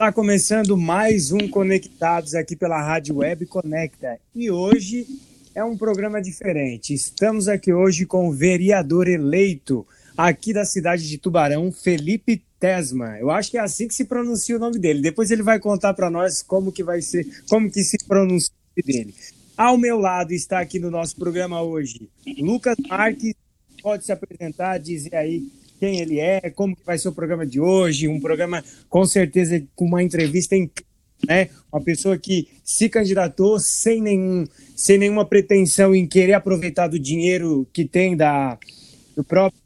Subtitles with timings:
[0.00, 4.18] Está começando mais um Conectados aqui pela Rádio Web Conecta.
[4.34, 5.06] E hoje
[5.54, 6.94] é um programa diferente.
[6.94, 9.86] Estamos aqui hoje com o vereador eleito
[10.16, 13.18] aqui da cidade de Tubarão, Felipe Tesma.
[13.18, 15.02] Eu acho que é assim que se pronuncia o nome dele.
[15.02, 18.80] Depois ele vai contar para nós como que vai ser, como que se pronuncia o
[18.80, 19.14] nome dele.
[19.54, 22.08] Ao meu lado está aqui no nosso programa hoje
[22.38, 23.34] Lucas Marques.
[23.82, 25.46] Pode se apresentar, dizer aí
[25.80, 29.60] quem ele é, como que vai ser o programa de hoje, um programa com certeza
[29.74, 30.90] com uma entrevista incrível,
[31.26, 31.48] né?
[31.72, 37.66] Uma pessoa que se candidatou sem nenhum, sem nenhuma pretensão em querer aproveitar do dinheiro
[37.72, 38.58] que tem da
[39.16, 39.60] do próprio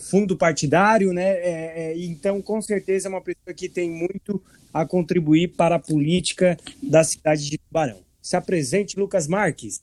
[0.00, 1.30] fundo partidário, né?
[1.30, 4.42] É, é, então, com certeza, é uma pessoa que tem muito
[4.74, 8.09] a contribuir para a política da cidade de Tubarão.
[8.22, 9.80] Se apresente, Lucas Marques.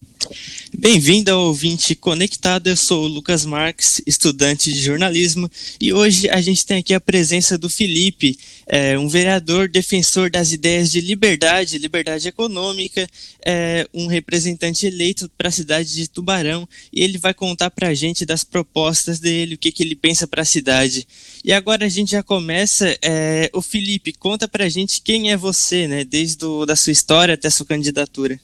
[0.77, 2.67] Bem-vindo ao ouvinte conectado.
[2.67, 5.49] Eu sou o Lucas Marques, estudante de jornalismo,
[5.81, 10.51] e hoje a gente tem aqui a presença do Felipe, é, um vereador defensor das
[10.51, 13.09] ideias de liberdade, liberdade econômica,
[13.43, 17.93] é, um representante eleito para a cidade de Tubarão, e ele vai contar para a
[17.93, 21.07] gente das propostas dele, o que, que ele pensa para a cidade.
[21.43, 22.97] E agora a gente já começa.
[23.01, 26.03] É, o Felipe, conta para a gente quem é você, né?
[26.03, 28.36] Desde do, da sua história até a sua candidatura.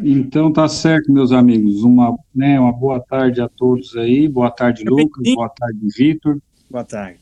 [0.00, 1.82] Então tá certo, meus amigos.
[1.82, 4.28] Uma, né, uma boa tarde a todos aí.
[4.28, 5.34] Boa tarde, Lucas.
[5.34, 6.38] Boa tarde, Vitor.
[6.70, 7.20] Boa tarde.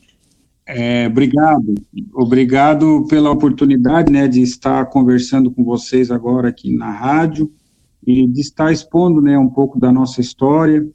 [0.65, 1.75] É, obrigado.
[2.13, 7.51] Obrigado pela oportunidade né, de estar conversando com vocês agora aqui na rádio
[8.05, 10.87] e de estar expondo né, um pouco da nossa história,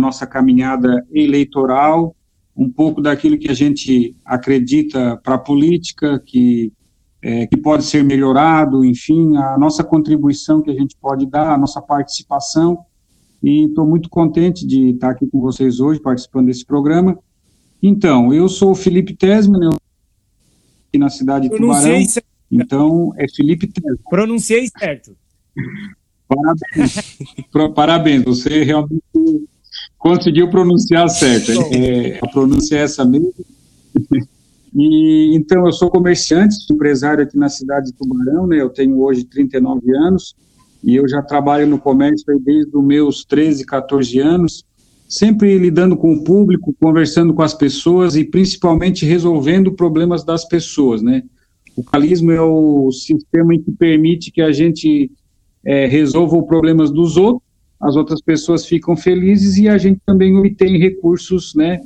[0.00, 2.16] nossa caminhada eleitoral,
[2.56, 6.72] um pouco daquilo que a gente acredita para a política, que
[7.22, 11.58] é, que pode ser melhorado, enfim, a nossa contribuição que a gente pode dar, a
[11.58, 12.84] nossa participação.
[13.40, 17.18] E estou muito contente de estar aqui com vocês hoje, participando desse programa.
[17.82, 22.04] Então, eu sou o Felipe Tesman, eu aqui na cidade de Tubarão.
[22.04, 22.26] Certo.
[22.50, 23.98] Então, é Felipe Tesman.
[24.08, 25.16] Pronunciei certo.
[26.28, 27.74] Parabéns.
[27.74, 29.02] Parabéns, você realmente
[29.98, 31.52] conseguiu pronunciar certo.
[31.72, 33.32] É, a pronúncia é essa mesmo.
[34.74, 38.60] E então eu sou comerciante, empresário aqui na cidade de Tubarão, né?
[38.60, 40.34] Eu tenho hoje 39 anos
[40.82, 44.64] e eu já trabalho no comércio desde os meus 13, 14 anos,
[45.08, 51.02] sempre lidando com o público, conversando com as pessoas e principalmente resolvendo problemas das pessoas,
[51.02, 51.22] né?
[51.76, 55.10] O calismo é o sistema que permite que a gente
[55.64, 57.42] é, resolva os problemas dos outros,
[57.80, 61.80] as outras pessoas ficam felizes e a gente também obtém recursos, né?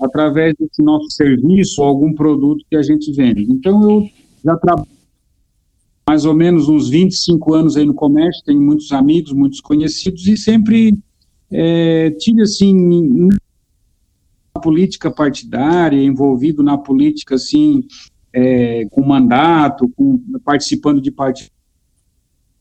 [0.00, 3.46] Através desse nosso serviço ou algum produto que a gente vende.
[3.50, 4.08] Então, eu
[4.44, 4.88] já trabalho
[6.08, 10.36] mais ou menos uns 25 anos aí no comércio, tenho muitos amigos, muitos conhecidos, e
[10.36, 10.96] sempre
[11.50, 13.28] é, tive, assim,
[14.54, 17.84] na política partidária, envolvido na política, assim,
[18.32, 21.50] é, com mandato, com, participando de partidos,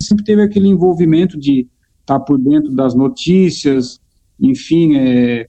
[0.02, 1.68] sempre teve aquele envolvimento de
[2.00, 4.00] estar por dentro das notícias,
[4.40, 5.48] enfim, é,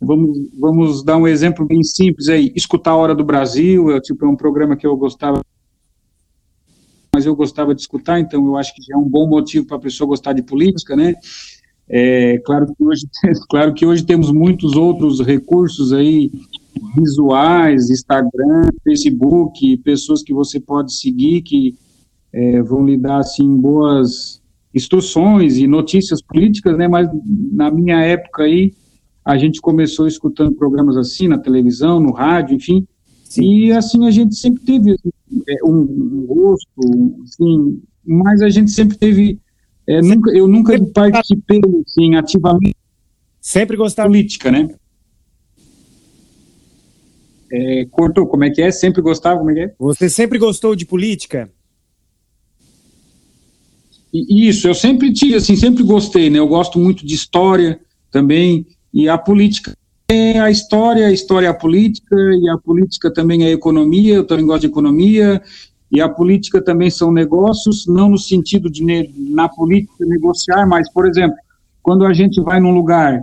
[0.00, 2.52] Vamos, vamos dar um exemplo bem simples aí.
[2.56, 5.42] Escutar a Hora do Brasil, é, tipo, é um programa que eu gostava,
[7.14, 9.76] mas eu gostava de escutar, então eu acho que já é um bom motivo para
[9.76, 11.14] a pessoa gostar de política, né?
[11.86, 13.06] É, claro, que hoje,
[13.50, 16.30] claro que hoje temos muitos outros recursos aí,
[16.96, 21.74] visuais, Instagram, Facebook, pessoas que você pode seguir que
[22.32, 24.40] é, vão lhe dar, assim, boas
[24.72, 26.86] instruções e notícias políticas, né?
[26.88, 27.08] Mas
[27.52, 28.72] na minha época aí,
[29.24, 32.86] a gente começou escutando programas assim na televisão, no rádio, enfim,
[33.24, 33.42] Sim.
[33.42, 34.96] e assim a gente sempre teve
[35.48, 39.38] é, um, gosto, assim, mas a gente sempre teve,
[39.86, 42.76] é, nunca, eu nunca participei assim, ativamente
[43.40, 44.68] sempre gostava política, né?
[47.52, 48.70] É, cortou, como é que é?
[48.70, 49.74] Sempre gostava, como é que é?
[49.78, 51.50] Você sempre gostou de política?
[54.12, 56.38] Isso, eu sempre tive, assim, sempre gostei, né?
[56.38, 57.80] Eu gosto muito de história
[58.10, 59.72] também, e a política
[60.08, 64.14] é a história, a história é a política, e a política também é a economia,
[64.14, 65.40] eu também gosto de economia,
[65.90, 68.84] e a política também são negócios, não no sentido de,
[69.16, 71.36] na política, negociar, mas, por exemplo,
[71.82, 73.20] quando a gente vai num lugar,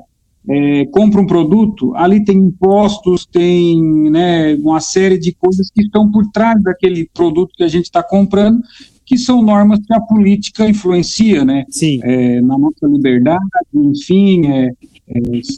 [0.50, 6.10] é, compra um produto, ali tem impostos, tem né, uma série de coisas que estão
[6.10, 8.62] por trás daquele produto que a gente está comprando,
[9.06, 11.64] que são normas que a política influencia, né?
[11.70, 12.00] Sim.
[12.04, 14.70] É, na nossa liberdade, enfim, é,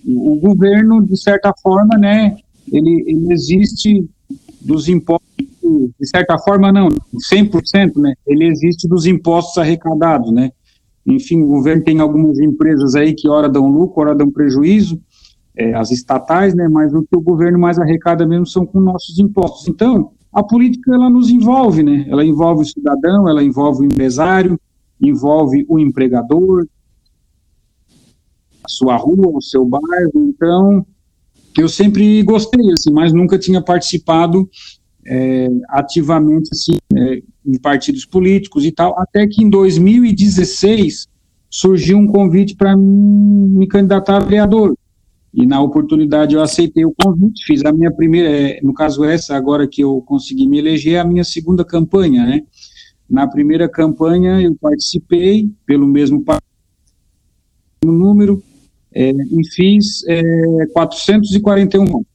[0.05, 2.37] o governo, de certa forma, né,
[2.71, 4.07] ele, ele existe
[4.61, 5.27] dos impostos,
[5.63, 6.89] de certa forma não,
[7.33, 10.51] 100%, né, ele existe dos impostos arrecadados, né,
[11.05, 15.01] enfim, o governo tem algumas empresas aí que ora dão lucro, ora dão prejuízo,
[15.55, 19.17] é, as estatais, né, mas o que o governo mais arrecada mesmo são com nossos
[19.19, 19.67] impostos.
[19.67, 22.05] Então, a política ela nos envolve, né?
[22.07, 24.59] Ela envolve o cidadão, ela envolve o empresário,
[25.01, 26.67] envolve o empregador,
[28.69, 30.11] sua rua, o seu bairro.
[30.15, 30.85] Então,
[31.57, 34.49] eu sempre gostei, assim, mas nunca tinha participado
[35.05, 41.07] é, ativamente assim, é, em partidos políticos e tal, até que em 2016
[41.49, 44.77] surgiu um convite para me candidatar a vereador.
[45.33, 49.35] E na oportunidade eu aceitei o convite, fiz a minha primeira, é, no caso essa,
[49.35, 52.43] agora que eu consegui me eleger, a minha segunda campanha, né?
[53.09, 56.23] Na primeira campanha eu participei pelo mesmo
[57.83, 58.43] número
[58.93, 62.07] é, e fiz é, 441 votos.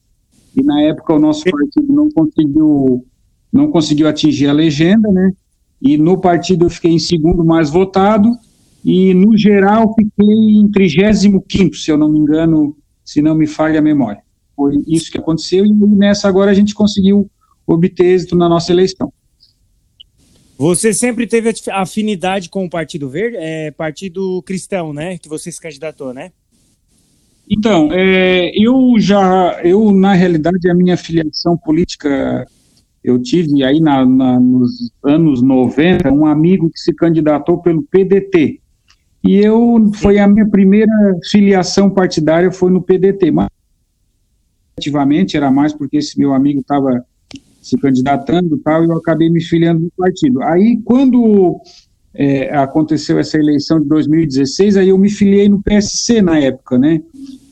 [0.56, 3.04] E na época o nosso partido não conseguiu
[3.52, 5.32] não conseguiu atingir a legenda, né?
[5.80, 8.36] E no partido eu fiquei em segundo mais votado
[8.84, 11.44] e no geral fiquei em 35
[11.76, 14.22] se eu não me engano, se não me falha a memória.
[14.56, 17.30] Foi isso que aconteceu e nessa agora a gente conseguiu
[17.66, 19.12] obter êxito na nossa eleição.
[20.56, 25.18] Você sempre teve afinidade com o Partido Verde, é, Partido Cristão, né?
[25.18, 26.30] Que você se candidatou, né?
[27.48, 32.46] Então, é, eu já, eu na realidade a minha filiação política,
[33.02, 38.60] eu tive aí na, na, nos anos 90 um amigo que se candidatou pelo PDT,
[39.22, 40.92] e eu, foi a minha primeira
[41.30, 43.48] filiação partidária foi no PDT, mas
[44.76, 47.04] efetivamente era mais porque esse meu amigo estava
[47.62, 50.42] se candidatando tal, e eu acabei me filiando no partido.
[50.42, 51.58] Aí, quando
[52.12, 57.00] é, aconteceu essa eleição de 2016, aí eu me filiei no PSC na época, né?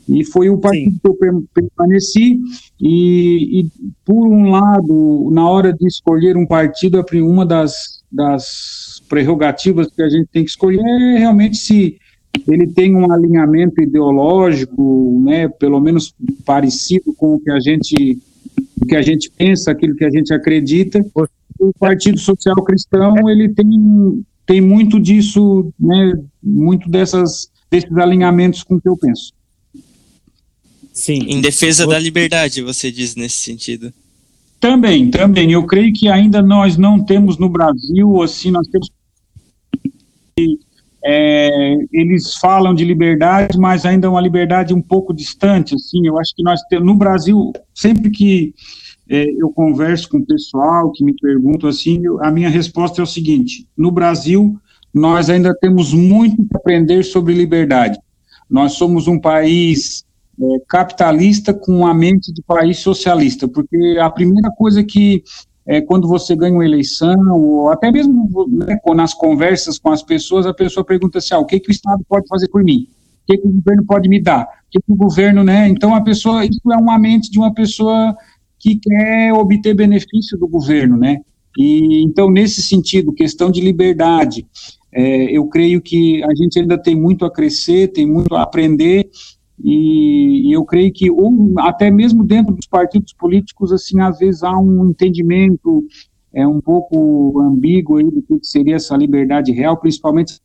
[0.08, 0.98] E foi o partido Sim.
[0.98, 2.40] que eu permaneci,
[2.80, 3.70] e, e,
[4.04, 10.08] por um lado, na hora de escolher um partido, uma das, das prerrogativas que a
[10.08, 11.98] gente tem que escolher é realmente se
[12.48, 16.14] ele tem um alinhamento ideológico, né, pelo menos
[16.44, 18.18] parecido com o que a gente
[18.80, 21.04] o que a gente pensa, aquilo que a gente acredita.
[21.60, 28.76] O Partido Social Cristão ele tem tem muito disso, né, muito dessas desses alinhamentos com
[28.76, 29.32] o que eu penso.
[30.92, 31.20] Sim.
[31.26, 33.92] Em defesa da liberdade, você diz nesse sentido.
[34.60, 35.50] Também, também.
[35.52, 38.88] Eu creio que ainda nós não temos no Brasil, assim, nós temos.
[41.04, 46.06] É, eles falam de liberdade, mas ainda é uma liberdade um pouco distante, assim.
[46.06, 48.54] Eu acho que nós temos, no Brasil, sempre que
[49.08, 53.04] é, eu converso com o pessoal que me perguntam assim, eu, a minha resposta é
[53.04, 54.56] o seguinte: no Brasil,
[54.94, 57.98] nós ainda temos muito que aprender sobre liberdade.
[58.48, 60.04] Nós somos um país
[60.40, 65.22] é, capitalista com a mente de país socialista, porque a primeira coisa que
[65.66, 70.46] é, quando você ganha uma eleição, ou até mesmo né, nas conversas com as pessoas,
[70.46, 72.88] a pessoa pergunta assim, ah, o que, que o Estado pode fazer por mim?
[73.22, 74.42] O que, que o governo pode me dar?
[74.42, 75.68] O que, que o governo, né?
[75.68, 78.16] Então, a pessoa, isso é uma mente de uma pessoa
[78.58, 81.18] que quer obter benefício do governo, né?
[81.56, 84.46] E, então, nesse sentido, questão de liberdade,
[84.92, 89.08] é, eu creio que a gente ainda tem muito a crescer, tem muito a aprender,
[89.62, 91.08] e, e, eu creio que
[91.58, 95.86] até mesmo dentro dos partidos políticos assim às vezes há um entendimento
[96.34, 100.40] é um pouco ambíguo aí do que seria essa liberdade real principalmente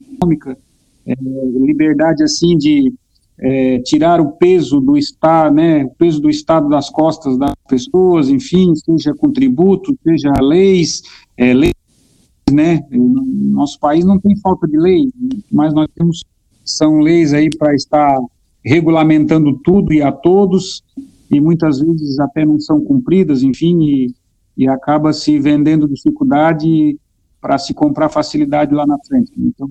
[0.00, 0.58] econômica
[1.06, 1.14] é,
[1.54, 2.92] liberdade assim de
[3.38, 8.28] é, tirar o peso do estado né o peso do estado das costas das pessoas
[8.28, 11.02] enfim seja com tributo seja leis
[11.36, 11.74] é, leis
[12.50, 12.80] né.
[12.90, 15.08] Nosso país não tem falta de lei
[15.52, 16.24] mas nós temos
[16.66, 18.18] são leis aí para estar
[18.64, 20.82] regulamentando tudo e a todos,
[21.30, 24.14] e muitas vezes até não são cumpridas, enfim, e,
[24.56, 26.98] e acaba se vendendo dificuldade
[27.40, 29.30] para se comprar facilidade lá na frente.
[29.38, 29.68] Então,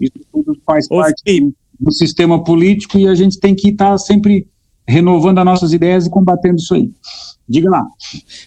[0.00, 1.54] isso tudo faz Ô, parte Felipe.
[1.78, 4.48] do sistema político e a gente tem que estar sempre
[4.88, 6.90] renovando as nossas ideias e combatendo isso aí.
[7.46, 7.86] Diga lá.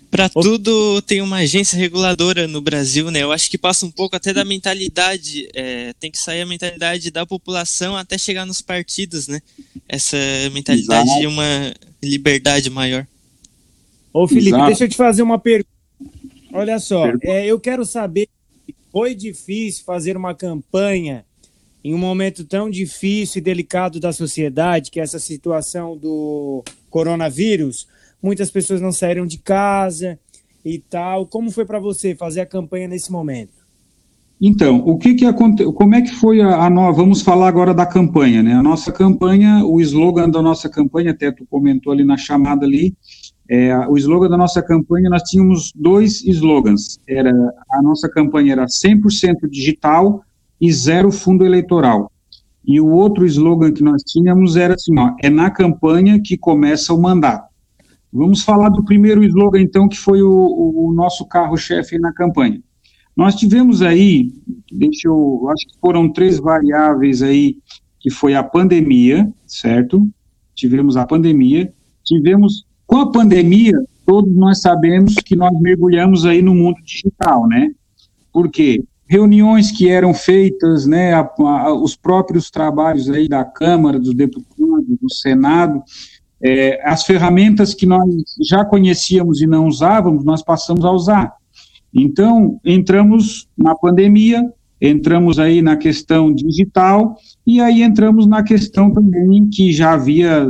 [0.10, 3.22] Para tudo tem uma agência reguladora no Brasil, né?
[3.22, 7.12] Eu acho que passa um pouco até da mentalidade, é, tem que sair a mentalidade
[7.12, 9.40] da população até chegar nos partidos, né?
[9.88, 10.18] Essa
[10.52, 11.22] mentalidade Exato.
[11.22, 11.74] de uma
[12.04, 13.06] liberdade maior.
[14.12, 14.66] Ô Felipe, Exato.
[14.66, 15.70] deixa eu te fazer uma pergunta.
[16.52, 18.28] Olha só, é, eu quero saber,
[18.92, 21.24] foi difícil fazer uma campanha
[21.84, 27.88] em um momento tão difícil e delicado da sociedade, que é essa situação do coronavírus,
[28.22, 30.20] muitas pessoas não saíram de casa
[30.64, 31.26] e tal.
[31.26, 33.54] Como foi para você fazer a campanha nesse momento?
[34.40, 35.74] Então, o que que aconteceu?
[35.74, 36.98] Como é que foi a, a nova?
[36.98, 38.54] Vamos falar agora da campanha, né?
[38.54, 42.96] A nossa campanha, o slogan da nossa campanha, até tu comentou ali na chamada ali,
[43.50, 47.00] é, o slogan da nossa campanha, nós tínhamos dois slogans.
[47.08, 47.32] Era
[47.72, 50.22] a nossa campanha era 100% digital
[50.62, 52.12] e zero fundo eleitoral.
[52.66, 56.94] e o outro slogan que nós tínhamos era assim, ó, é na campanha que começa
[56.94, 57.48] o mandato.
[58.12, 62.62] Vamos falar do primeiro slogan, então, que foi o, o nosso carro-chefe na campanha.
[63.16, 64.32] Nós tivemos aí,
[64.72, 67.58] deixa eu, acho que foram três variáveis aí,
[68.00, 70.08] que foi a pandemia, certo?
[70.54, 71.74] Tivemos a pandemia,
[72.06, 73.74] tivemos, com a pandemia,
[74.06, 77.72] todos nós sabemos que nós mergulhamos aí no mundo digital, né?
[78.32, 78.84] Por quê?
[79.10, 84.86] Reuniões que eram feitas, né, a, a, os próprios trabalhos aí da Câmara, dos deputados,
[85.02, 85.82] do Senado,
[86.42, 88.08] é, as ferramentas que nós
[88.42, 91.34] já conhecíamos e não usávamos, nós passamos a usar.
[91.94, 94.44] Então, entramos na pandemia,
[94.80, 97.16] entramos aí na questão digital,
[97.46, 100.48] e aí entramos na questão também que já, havia,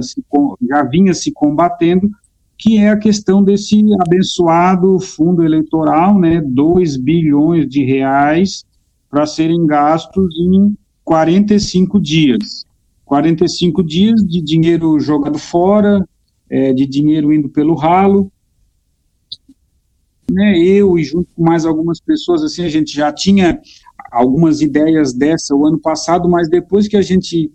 [0.69, 2.09] já vinha se combatendo,
[2.57, 8.65] que é a questão desse abençoado fundo eleitoral, né, 2 bilhões de reais
[9.09, 12.66] para serem gastos em 45 dias.
[13.07, 16.05] 45 dias de dinheiro jogado fora,
[16.49, 18.29] é, de dinheiro indo pelo ralo.
[20.29, 23.61] Né, eu e junto com mais algumas pessoas, assim, a gente já tinha
[24.11, 27.49] algumas ideias dessa o ano passado, mas depois que a gente,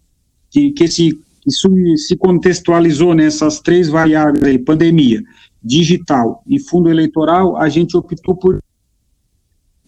[0.50, 1.68] que, que esse, isso
[1.98, 5.22] se contextualizou nessas três variáveis aí, pandemia,
[5.62, 8.58] digital e fundo eleitoral, a gente optou por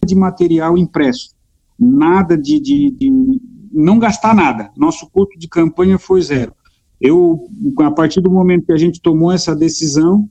[0.05, 1.33] de material impresso,
[1.79, 3.34] nada de, de, de
[3.75, 4.71] não gastar nada.
[4.77, 6.53] Nosso custo de campanha foi zero.
[6.99, 7.47] Eu,
[7.79, 10.29] a partir do momento que a gente tomou essa decisão,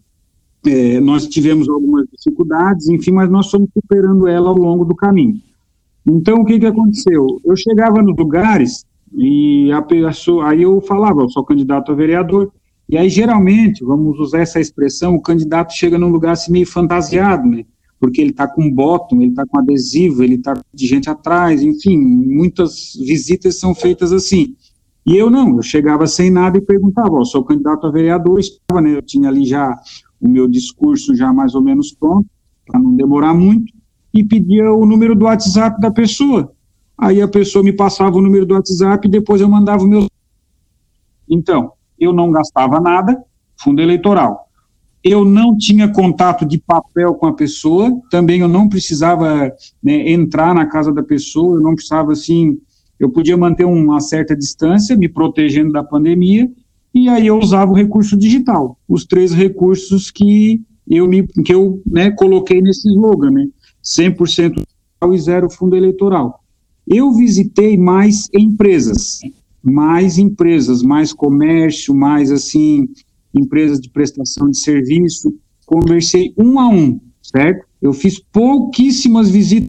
[0.66, 5.40] é, nós tivemos algumas dificuldades, enfim, mas nós fomos superando ela ao longo do caminho.
[6.06, 7.26] Então, o que, que aconteceu?
[7.44, 12.50] Eu chegava nos lugares e a pessoa, aí eu falava, eu sou candidato a vereador,
[12.88, 17.46] e aí geralmente, vamos usar essa expressão, o candidato chega num lugar assim meio fantasiado,
[17.48, 17.64] né?
[18.00, 21.98] Porque ele está com bottom, ele está com adesivo, ele está de gente atrás, enfim,
[21.98, 24.54] muitas visitas são feitas assim.
[25.06, 28.80] E eu não, eu chegava sem nada e perguntava, ó, sou candidato a vereador, estava,
[28.80, 29.74] né, eu tinha ali já
[30.20, 32.26] o meu discurso já mais ou menos pronto,
[32.66, 33.72] para não demorar muito,
[34.12, 36.52] e pedia o número do WhatsApp da pessoa.
[36.96, 40.06] Aí a pessoa me passava o número do WhatsApp e depois eu mandava o meu.
[41.28, 43.22] Então, eu não gastava nada,
[43.56, 44.43] fundo eleitoral
[45.04, 50.54] eu não tinha contato de papel com a pessoa, também eu não precisava né, entrar
[50.54, 52.58] na casa da pessoa, eu não precisava, assim,
[52.98, 56.50] eu podia manter uma certa distância, me protegendo da pandemia,
[56.94, 61.82] e aí eu usava o recurso digital, os três recursos que eu, me, que eu
[61.84, 63.48] né, coloquei nesse slogan, né,
[63.84, 64.62] 100%
[65.12, 66.40] e zero fundo eleitoral.
[66.86, 69.20] Eu visitei mais empresas,
[69.62, 72.88] mais empresas, mais comércio, mais, assim,
[73.34, 75.34] empresas de prestação de serviço,
[75.66, 77.66] conversei um a um, certo?
[77.80, 79.68] Eu fiz pouquíssimas visitas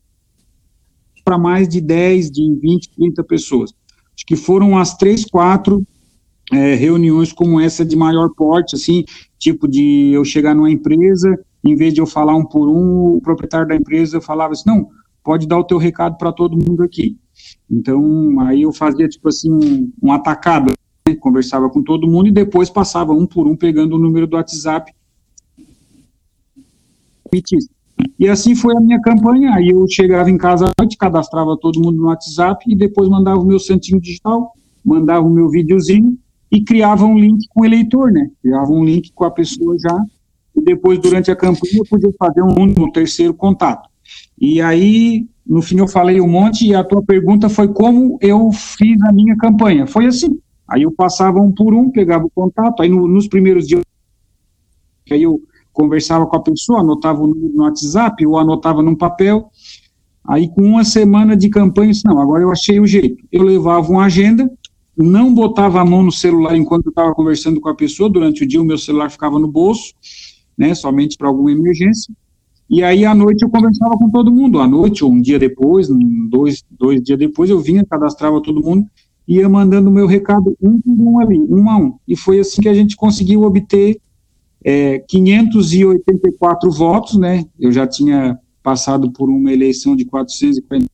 [1.24, 3.74] para mais de 10, de 20, 30 pessoas.
[4.16, 5.86] Acho que foram as três, quatro
[6.52, 9.04] é, reuniões como essa de maior porte, assim,
[9.40, 13.22] tipo de eu chegar numa empresa, em vez de eu falar um por um, o
[13.22, 14.88] proprietário da empresa falava assim, não,
[15.24, 17.18] pode dar o teu recado para todo mundo aqui.
[17.70, 20.72] Então, aí eu fazia, tipo assim, um, um atacado,
[21.14, 24.92] conversava com todo mundo e depois passava um por um pegando o número do WhatsApp.
[28.18, 29.54] E assim foi a minha campanha.
[29.54, 33.40] Aí eu chegava em casa à noite, cadastrava todo mundo no WhatsApp e depois mandava
[33.40, 36.18] o meu santinho digital, mandava o meu videozinho
[36.52, 38.32] e criava um link com o eleitor, né?
[38.42, 40.04] Criava um link com a pessoa já.
[40.56, 43.90] E depois, durante a campanha, eu podia fazer um, um terceiro contato.
[44.40, 48.52] E aí, no fim, eu falei um monte e a tua pergunta foi como eu
[48.52, 49.86] fiz a minha campanha.
[49.86, 50.40] Foi assim.
[50.68, 53.84] Aí eu passava um por um, pegava o contato, aí no, nos primeiros dias,
[55.12, 55.42] aí eu
[55.72, 59.52] conversava com a pessoa, anotava o número no WhatsApp, ou anotava num papel,
[60.28, 63.24] aí com uma semana de campanha, disse, não, agora eu achei o jeito.
[63.32, 64.50] Eu levava uma agenda,
[64.98, 68.48] não botava a mão no celular enquanto eu estava conversando com a pessoa, durante o
[68.48, 69.94] dia o meu celular ficava no bolso,
[70.58, 72.14] né, somente para alguma emergência,
[72.70, 75.88] e aí à noite eu conversava com todo mundo, à noite ou um dia depois,
[76.30, 78.88] dois, dois dias depois eu vinha, cadastrava todo mundo,
[79.28, 81.98] ia mandando o meu recado um por um ali, um a um.
[82.08, 84.00] E foi assim que a gente conseguiu obter
[84.64, 87.46] é, 584 votos, né?
[87.60, 90.90] Eu já tinha passado por uma eleição de 440.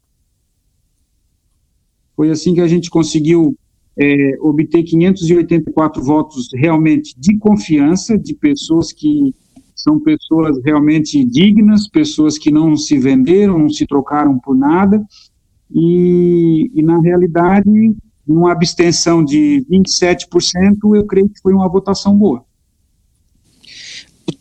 [2.15, 3.57] Foi assim que a gente conseguiu
[3.97, 9.33] é, obter 584 votos realmente de confiança, de pessoas que
[9.75, 15.03] são pessoas realmente dignas, pessoas que não se venderam, não se trocaram por nada,
[15.73, 17.95] e, e na realidade
[18.31, 22.43] numa abstenção de 27%, eu creio que foi uma votação boa.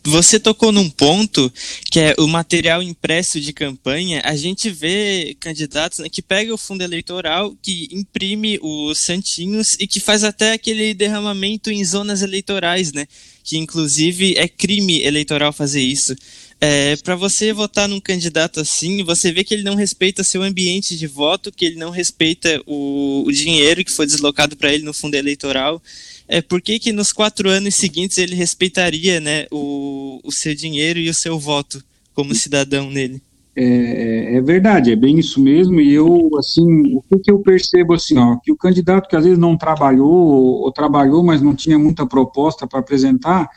[0.03, 1.51] você tocou num ponto
[1.91, 4.21] que é o material impresso de campanha.
[4.23, 9.85] A gente vê candidatos né, que pega o fundo eleitoral, que imprime os santinhos e
[9.85, 13.05] que faz até aquele derramamento em zonas eleitorais, né?
[13.43, 16.15] Que inclusive é crime eleitoral fazer isso.
[16.63, 20.95] É, para você votar num candidato assim, você vê que ele não respeita seu ambiente
[20.95, 24.93] de voto, que ele não respeita o, o dinheiro que foi deslocado para ele no
[24.93, 25.81] fundo eleitoral.
[26.27, 30.99] É, por que, que nos quatro anos seguintes ele respeitaria né, o, o seu dinheiro
[30.99, 33.23] e o seu voto como cidadão nele?
[33.55, 37.39] É, é, é, verdade, é bem isso mesmo, e eu, assim, o que, que eu
[37.39, 41.41] percebo, assim, ó, que o candidato que às vezes não trabalhou, ou, ou trabalhou, mas
[41.41, 43.49] não tinha muita proposta para apresentar,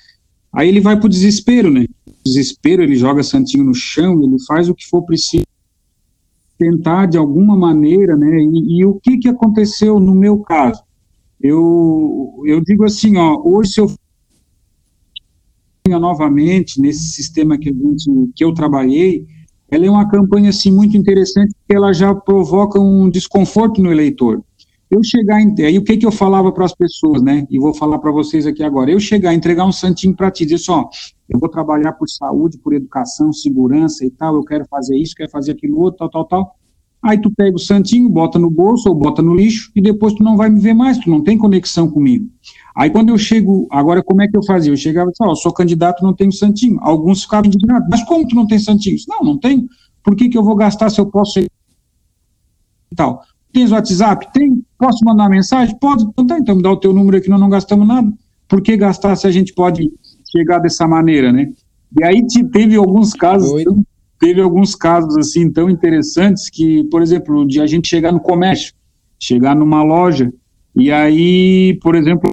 [0.52, 1.86] aí ele vai para o desespero, né,
[2.24, 5.44] desespero, ele joga Santinho no chão, ele faz o que for preciso,
[6.58, 10.82] tentar de alguma maneira, né, e, e o que que aconteceu no meu caso?
[11.40, 13.92] Eu, eu digo assim, ó, hoje se eu
[15.86, 19.26] novamente nesse sistema que, gente, que eu trabalhei,
[19.70, 24.42] ela é uma campanha assim muito interessante porque ela já provoca um desconforto no eleitor.
[24.90, 27.46] Eu chegar aí o que que eu falava para as pessoas, né?
[27.50, 28.90] E vou falar para vocês aqui agora.
[28.90, 30.88] Eu chegar, entregar um santinho para ti, dizer só,
[31.28, 35.30] eu vou trabalhar por saúde, por educação, segurança e tal, eu quero fazer isso, quero
[35.30, 36.56] fazer aquilo outro, tal, tal, tal.
[37.02, 40.22] Aí tu pega o santinho, bota no bolso ou bota no lixo e depois tu
[40.22, 42.30] não vai me ver mais, tu não tem conexão comigo.
[42.74, 44.72] Aí quando eu chego, agora como é que eu fazia?
[44.72, 46.78] Eu chegava e oh, sou candidato, não tenho santinho.
[46.80, 48.96] Alguns ficavam indignados, mas como tu não tem santinho?
[49.06, 49.66] Não, não tenho.
[50.02, 53.22] Por que que eu vou gastar se eu posso ser e tal?
[53.54, 54.32] Tens WhatsApp?
[54.32, 54.62] Tem.
[54.76, 55.78] Posso mandar mensagem?
[55.78, 56.04] Pode.
[56.04, 58.12] Então tá, então me dá o teu número aqui, nós não gastamos nada.
[58.48, 59.88] Por que gastar se a gente pode
[60.30, 61.52] chegar dessa maneira, né?
[61.98, 63.64] E aí teve alguns casos
[64.18, 68.72] teve alguns casos assim tão interessantes que, por exemplo, de a gente chegar no comércio,
[69.20, 70.32] chegar numa loja
[70.74, 72.30] e aí, por exemplo,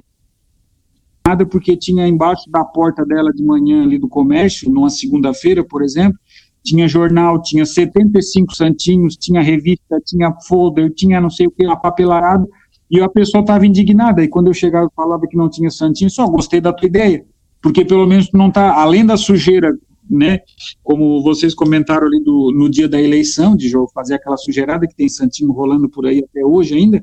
[1.26, 5.82] nada porque tinha embaixo da porta dela de manhã ali do comércio, numa segunda-feira, por
[5.82, 6.18] exemplo,
[6.64, 12.46] tinha jornal, tinha 75 santinhos, tinha revista, tinha folder, tinha não sei o que, papelada
[12.90, 14.22] e a pessoa estava indignada.
[14.22, 17.24] E quando eu chegava e falava que não tinha santinho, só gostei da tua ideia,
[17.62, 19.74] porque pelo menos não está, além da sujeira
[20.10, 20.40] né,
[20.82, 25.08] como vocês comentaram ali do, no dia da eleição, de fazer aquela sujeirada que tem
[25.08, 27.02] Santinho rolando por aí até hoje ainda,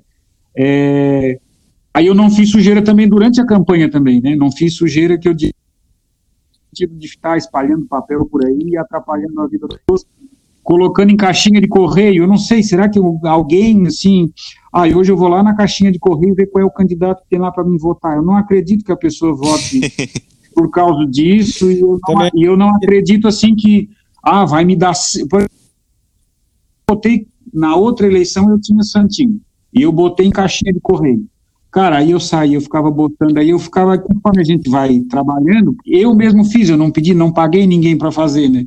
[0.56, 1.40] é,
[1.92, 5.28] aí eu não fiz sujeira também durante a campanha também, né, não fiz sujeira que
[5.28, 5.34] eu
[6.72, 10.06] digo de estar espalhando papel por aí e atrapalhando a vida das pessoas,
[10.64, 14.32] colocando em caixinha de correio, eu não sei, será que alguém, assim,
[14.72, 17.30] ah, hoje eu vou lá na caixinha de correio ver qual é o candidato que
[17.30, 19.82] tem lá para me votar, eu não acredito que a pessoa vote
[20.54, 23.90] por causa disso, e eu não, e eu não acredito assim que,
[24.22, 24.94] ah, vai me dar.
[26.88, 29.40] Botei, na outra eleição eu tinha Santinho,
[29.74, 31.26] e eu botei em caixinha de correio.
[31.72, 35.76] Cara, aí eu saí, eu ficava botando, aí eu ficava, conforme a gente vai trabalhando,
[35.86, 38.66] eu mesmo fiz, eu não pedi, não paguei ninguém para fazer, né?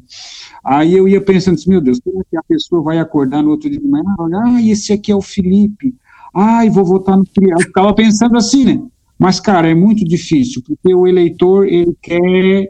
[0.65, 3.69] Aí eu ia pensando assim, meu Deus, como que a pessoa vai acordar no outro
[3.69, 4.05] dia de manhã,
[4.45, 5.95] ah, esse aqui é o Felipe,
[6.33, 7.53] ai, vou votar no Felipe.
[7.53, 8.83] Eu ficava pensando assim, né?
[9.19, 12.21] Mas, cara, é muito difícil, porque o eleitor, ele quer,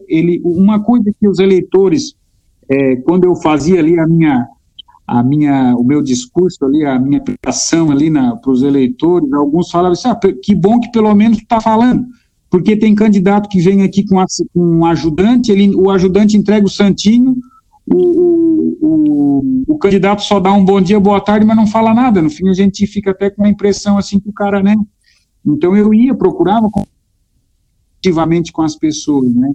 [0.08, 2.14] ele, uma coisa que os eleitores,
[2.68, 4.46] é, quando eu fazia ali a minha,
[5.12, 9.92] a minha, o meu discurso ali, a minha aplicação ali para os eleitores, alguns falavam
[9.92, 12.06] assim, ah, que bom que pelo menos está falando,
[12.48, 16.64] porque tem candidato que vem aqui com, a, com um ajudante, ele, o ajudante entrega
[16.64, 17.36] o santinho,
[17.86, 22.22] o, o, o, candidato só dá um bom dia, boa tarde, mas não fala nada.
[22.22, 24.74] No fim, a gente fica até com a impressão assim que o cara, né,
[25.44, 26.70] então eu ia, procurava
[27.98, 29.50] ativamente com as pessoas, né?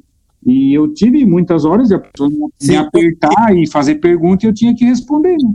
[0.48, 2.30] E eu tive muitas horas de a pessoa
[2.62, 5.54] me apertar e fazer pergunta e eu tinha que responder, né?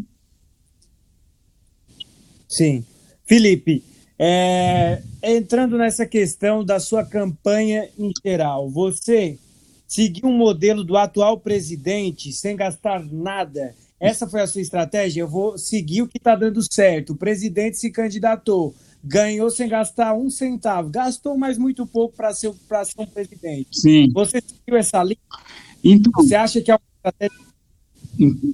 [2.46, 2.84] Sim.
[3.24, 3.82] Felipe,
[4.18, 9.38] é, entrando nessa questão da sua campanha em geral, você
[9.88, 13.74] seguiu um modelo do atual presidente sem gastar nada.
[13.98, 15.22] Essa foi a sua estratégia?
[15.22, 17.14] Eu vou seguir o que está dando certo.
[17.14, 22.52] O presidente se candidatou ganhou sem gastar um centavo, gastou mais muito pouco para ser,
[22.52, 23.68] ser um presidente.
[23.72, 24.10] Sim.
[24.12, 25.18] Você seguiu essa linha?
[25.82, 26.78] Então, Você acha que é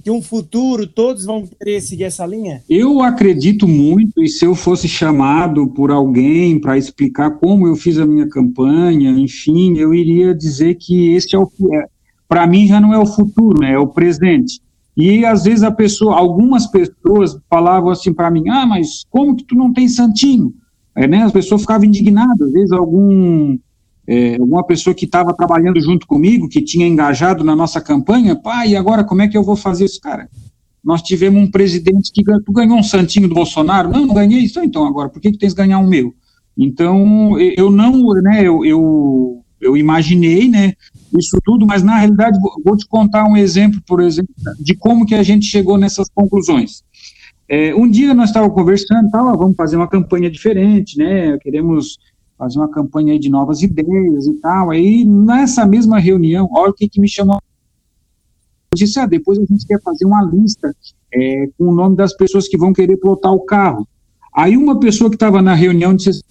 [0.03, 2.63] que um futuro todos vão querer seguir essa linha?
[2.69, 7.97] Eu acredito muito, e se eu fosse chamado por alguém para explicar como eu fiz
[7.97, 11.85] a minha campanha, enfim, eu iria dizer que esse é o é,
[12.27, 14.61] para mim já não é o futuro, né, é o presente.
[14.99, 19.45] E às vezes a pessoa, algumas pessoas falavam assim para mim: "Ah, mas como que
[19.45, 20.53] tu não tem santinho?"
[20.93, 21.23] É, né?
[21.23, 22.41] As pessoas ficavam indignadas.
[22.41, 23.57] Às vezes algum
[24.05, 28.71] é, alguma pessoa que estava trabalhando junto comigo, que tinha engajado na nossa campanha, pai,
[28.71, 30.27] e agora como é que eu vou fazer isso, cara?
[30.83, 33.89] Nós tivemos um presidente que tu ganhou um santinho do Bolsonaro?
[33.89, 34.59] Não, não ganhei isso.
[34.59, 36.13] Então agora, por que que tens que ganhar um meu?
[36.57, 38.41] Então eu não, né?
[38.41, 40.73] Eu, eu, eu imaginei, né?
[41.17, 45.15] Isso tudo, mas na realidade vou te contar um exemplo, por exemplo, de como que
[45.15, 46.83] a gente chegou nessas conclusões.
[47.47, 51.37] É, um dia nós estávamos conversando, tal, vamos fazer uma campanha diferente, né?
[51.39, 51.97] Queremos
[52.37, 54.69] fazer uma campanha de novas ideias e tal.
[54.69, 57.41] Aí nessa mesma reunião, olha o que, que me chamou.
[58.71, 60.75] Eu disse, ah, depois a gente quer fazer uma lista
[61.11, 63.87] é, com o nome das pessoas que vão querer plotar o carro.
[64.33, 66.21] Aí uma pessoa que estava na reunião disse assim,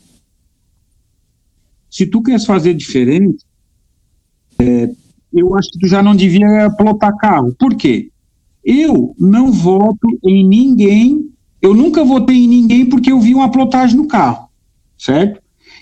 [1.90, 3.44] se tu queres fazer diferente,
[4.60, 4.90] é,
[5.32, 7.54] eu acho que tu já não devia plotar carro.
[7.58, 8.10] Por quê?
[8.64, 11.30] Eu não voto em ninguém,
[11.62, 14.48] eu nunca votei em ninguém porque eu vi uma plotagem no carro,
[14.98, 15.40] certo?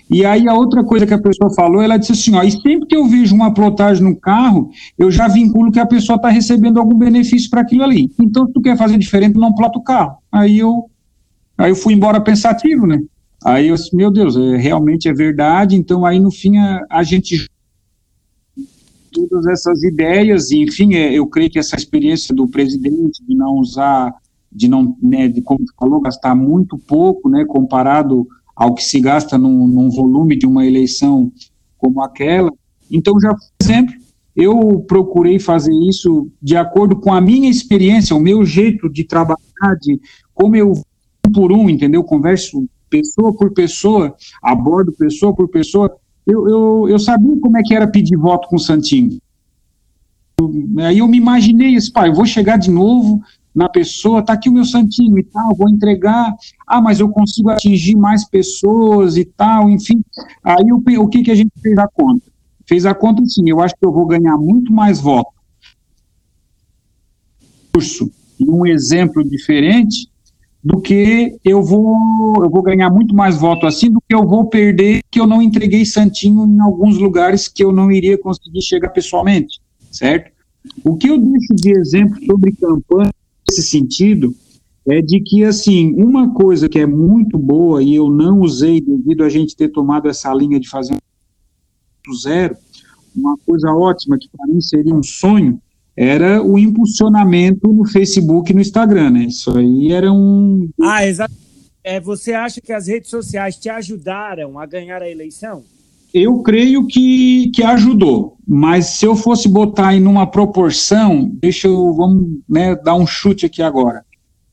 [0.09, 2.87] E aí a outra coisa que a pessoa falou, ela disse assim, ó, e sempre
[2.87, 6.79] que eu vejo uma plotagem no carro, eu já vinculo que a pessoa está recebendo
[6.79, 8.09] algum benefício para aquilo ali.
[8.19, 10.17] Então, se tu quer fazer diferente, não plota o carro.
[10.31, 10.89] Aí eu,
[11.57, 13.01] aí eu fui embora pensativo, né?
[13.43, 15.75] Aí eu disse, meu Deus, é, realmente é verdade.
[15.75, 17.45] Então, aí no fim a, a gente
[19.11, 23.55] todas essas ideias, e enfim, é, eu creio que essa experiência do presidente de não
[23.55, 24.13] usar,
[24.51, 29.37] de não, né, de como falou, gastar muito pouco, né, comparado ao que se gasta
[29.37, 31.31] num, num volume de uma eleição
[31.77, 32.51] como aquela.
[32.89, 33.93] Então, já, por exemplo,
[34.35, 39.75] eu procurei fazer isso de acordo com a minha experiência, o meu jeito de trabalhar,
[39.81, 39.99] de
[40.33, 40.73] como eu
[41.27, 42.03] um por um, entendeu?
[42.03, 45.93] Converso pessoa por pessoa, abordo pessoa por pessoa,
[46.27, 49.17] eu, eu, eu sabia como é que era pedir voto com o Santinho.
[50.85, 53.21] aí eu me imaginei esse pai, eu vou chegar de novo
[53.55, 56.31] na pessoa, tá aqui o meu santinho e tal, vou entregar,
[56.67, 60.03] ah, mas eu consigo atingir mais pessoas e tal, enfim.
[60.43, 62.23] Aí o, o que, que a gente fez a conta?
[62.67, 65.31] Fez a conta assim, eu acho que eu vou ganhar muito mais voto.
[67.73, 70.07] Curso, um exemplo diferente,
[70.67, 71.95] do que eu vou
[72.43, 75.41] eu vou ganhar muito mais voto assim do que eu vou perder que eu não
[75.41, 80.29] entreguei santinho em alguns lugares que eu não iria conseguir chegar pessoalmente, certo?
[80.83, 83.13] O que eu deixo de exemplo sobre campanha
[83.47, 84.35] nesse sentido
[84.85, 89.23] é de que assim uma coisa que é muito boa e eu não usei devido
[89.23, 90.97] a gente ter tomado essa linha de fazer
[92.05, 92.57] do zero,
[93.15, 95.61] uma coisa ótima que para mim seria um sonho
[95.97, 99.23] era o impulsionamento no Facebook e no Instagram, né?
[99.23, 100.69] Isso aí era um.
[100.79, 101.33] Ah, exato.
[101.83, 105.63] É, você acha que as redes sociais te ajudaram a ganhar a eleição?
[106.13, 111.93] Eu creio que, que ajudou, mas se eu fosse botar em uma proporção, deixa eu,
[111.93, 114.05] vamos né, dar um chute aqui agora.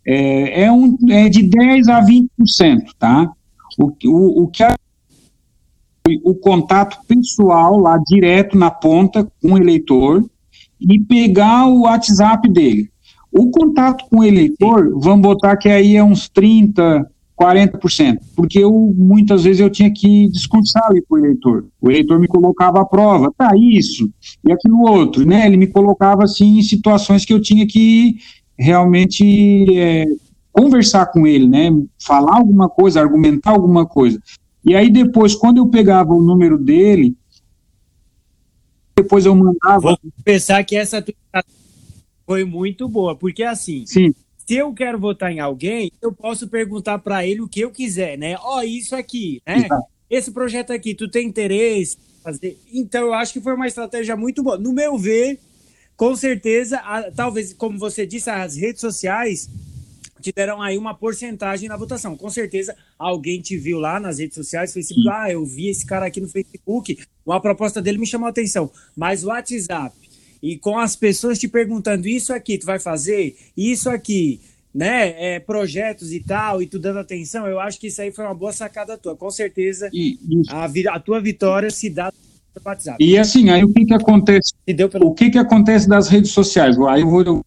[0.06, 2.28] É, é, um, é de 10 a 20%,
[2.98, 3.30] tá?
[3.78, 4.74] O, o, o que a,
[6.22, 10.24] o contato pessoal lá direto na ponta com o eleitor,
[10.80, 12.90] e pegar o WhatsApp dele.
[13.32, 17.04] O contato com o eleitor, vamos botar que aí é uns 30,
[17.40, 21.66] 40%, porque eu, muitas vezes eu tinha que discursar ali com o eleitor.
[21.80, 24.08] O eleitor me colocava à prova, tá, isso,
[24.46, 25.46] e aquilo outro, né?
[25.46, 28.18] Ele me colocava, assim, em situações que eu tinha que
[28.56, 30.06] realmente é,
[30.52, 31.70] conversar com ele, né?
[31.98, 34.20] Falar alguma coisa, argumentar alguma coisa.
[34.64, 37.16] E aí depois, quando eu pegava o número dele,
[38.96, 39.80] depois eu mandava.
[39.80, 41.04] Vou pensar que essa
[42.26, 44.14] foi muito boa, porque assim, Sim.
[44.46, 48.16] se eu quero votar em alguém, eu posso perguntar para ele o que eu quiser,
[48.16, 48.36] né?
[48.40, 49.58] Ó, oh, isso aqui, né?
[49.58, 49.84] Exato.
[50.08, 51.98] Esse projeto aqui, tu tem interesse?
[52.22, 52.58] Fazer?
[52.72, 54.56] Então, eu acho que foi uma estratégia muito boa.
[54.56, 55.38] No meu ver,
[55.96, 59.48] com certeza, a, talvez, como você disse, as redes sociais
[60.24, 62.16] te deram aí uma porcentagem na votação.
[62.16, 66.06] Com certeza, alguém te viu lá nas redes sociais, Facebook, ah, eu vi esse cara
[66.06, 68.70] aqui no Facebook, uma proposta dele me chamou a atenção.
[68.96, 69.94] Mas o WhatsApp,
[70.42, 74.40] e com as pessoas te perguntando isso aqui, tu vai fazer, isso aqui,
[74.74, 78.24] né, é, projetos e tal, e tu dando atenção, eu acho que isso aí foi
[78.24, 79.14] uma boa sacada tua.
[79.14, 82.96] Com certeza, e, a, a, tua vitória se dá no WhatsApp.
[82.98, 84.54] E assim, aí o que que acontece?
[85.02, 86.78] O que que acontece das redes sociais?
[86.78, 87.44] Aí eu vou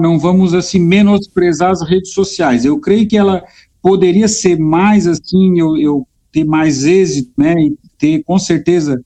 [0.00, 2.64] não vamos assim menosprezar as redes sociais.
[2.64, 3.44] Eu creio que ela
[3.82, 9.02] poderia ser mais assim, eu, eu ter mais êxito, né, e ter com certeza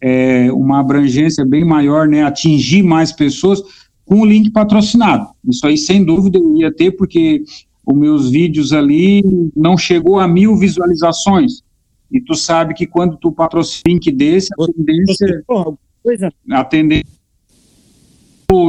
[0.00, 3.62] é, uma abrangência bem maior, né, atingir mais pessoas
[4.04, 5.28] com o link patrocinado.
[5.48, 7.44] Isso aí sem dúvida eu ia ter, porque
[7.86, 9.22] os meus vídeos ali
[9.56, 11.62] não chegou a mil visualizações.
[12.10, 15.44] E tu sabe que quando tu patrocina link desse, a tendência,
[16.50, 17.21] a tendência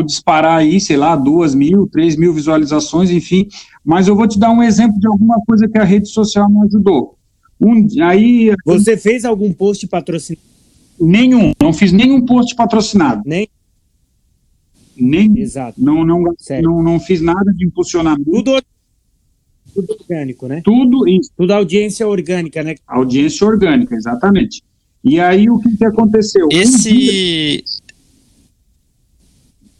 [0.03, 3.47] disparar aí, sei lá, duas mil, três mil visualizações, enfim.
[3.83, 6.65] Mas eu vou te dar um exemplo de alguma coisa que a rede social me
[6.65, 7.17] ajudou.
[7.59, 10.43] Um, aí, Você fez algum post patrocinado?
[10.99, 13.21] Nenhum, não fiz nenhum post patrocinado.
[13.25, 13.47] Nem?
[14.95, 15.81] Nem, Exato.
[15.81, 16.23] Não, não,
[16.61, 18.29] não, não fiz nada de impulsionamento.
[18.29, 18.61] Tudo,
[19.73, 20.61] tudo orgânico, né?
[20.63, 21.31] Tudo isso.
[21.35, 22.75] Tudo audiência orgânica, né?
[22.87, 24.61] Audiência orgânica, exatamente.
[25.03, 26.47] E aí o que, que aconteceu?
[26.51, 27.63] Esse.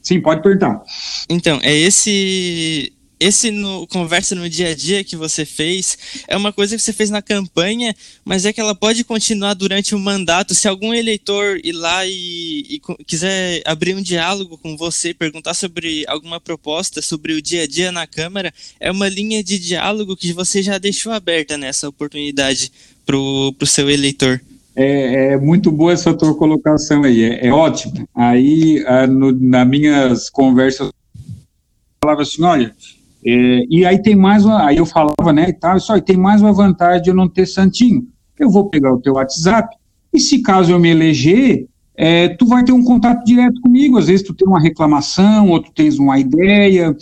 [0.04, 0.84] Sim, pode perguntar.
[1.30, 6.52] Então, é esse esse no, conversa no dia a dia que você fez é uma
[6.52, 10.54] coisa que você fez na campanha, mas é que ela pode continuar durante o mandato.
[10.54, 16.04] Se algum eleitor ir lá e, e quiser abrir um diálogo com você, perguntar sobre
[16.08, 20.34] alguma proposta sobre o dia a dia na Câmara, é uma linha de diálogo que
[20.34, 22.74] você já deixou aberta nessa oportunidade
[23.06, 24.42] para o seu eleitor.
[24.76, 28.08] É, é, muito boa essa tua colocação aí, é, é ótimo.
[28.14, 30.92] Aí, a, no, nas minhas conversas,
[32.04, 32.74] falava assim, olha,
[33.26, 36.42] é, e aí tem mais uma, aí eu falava, né, e tal, só tem mais
[36.42, 38.08] uma vantagem de eu não ter santinho.
[38.38, 39.76] Eu vou pegar o teu WhatsApp,
[40.12, 44.08] e se caso eu me eleger, é, tu vai ter um contato direto comigo, às
[44.08, 46.96] vezes tu tem uma reclamação, ou tu tens uma ideia,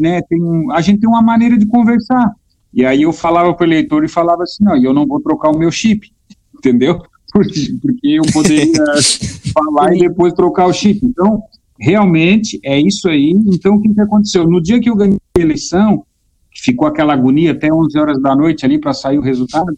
[0.00, 0.40] né, tem,
[0.72, 2.32] a gente tem uma maneira de conversar.
[2.72, 5.50] E aí eu falava para o eleitor e falava assim, não, eu não vou trocar
[5.50, 6.15] o meu chip
[6.58, 7.00] entendeu?
[7.32, 8.72] Porque, porque eu poderia
[9.52, 11.04] falar e depois trocar o chip.
[11.04, 11.42] Então,
[11.78, 13.32] realmente é isso aí.
[13.46, 14.48] Então, o que, que aconteceu?
[14.48, 16.06] No dia que eu ganhei a eleição,
[16.50, 19.76] que ficou aquela agonia até 11 horas da noite ali para sair o resultado,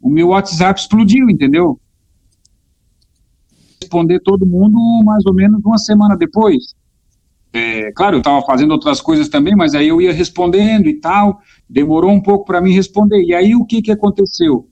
[0.00, 1.78] o meu WhatsApp explodiu, entendeu?
[3.80, 6.74] Responder todo mundo mais ou menos uma semana depois.
[7.52, 11.40] É, claro, eu estava fazendo outras coisas também, mas aí eu ia respondendo e tal.
[11.68, 13.22] Demorou um pouco para mim responder.
[13.22, 14.67] E aí o que, que aconteceu?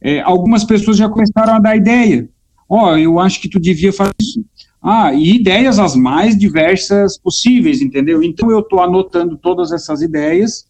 [0.00, 2.28] É, algumas pessoas já começaram a dar ideia.
[2.68, 4.44] Ó, oh, eu acho que tu devia fazer isso.
[4.82, 8.22] Ah, e ideias as mais diversas possíveis, entendeu?
[8.22, 10.66] Então eu estou anotando todas essas ideias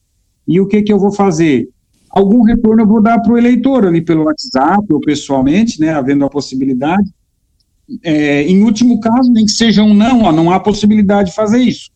[0.47, 1.69] e o que que eu vou fazer?
[2.11, 6.25] Algum retorno eu vou dar para o eleitor ali pelo WhatsApp ou pessoalmente, né, havendo
[6.25, 7.11] a possibilidade.
[8.03, 11.59] É, em último caso, nem que seja um não, ó, não há possibilidade de fazer
[11.59, 11.91] isso.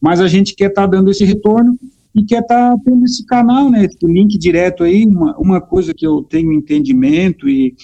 [0.00, 1.78] Mas a gente quer estar tá dando esse retorno
[2.16, 5.92] e quer estar tá tendo esse canal, né, esse link direto aí, uma, uma coisa
[5.92, 7.74] que eu tenho entendimento e,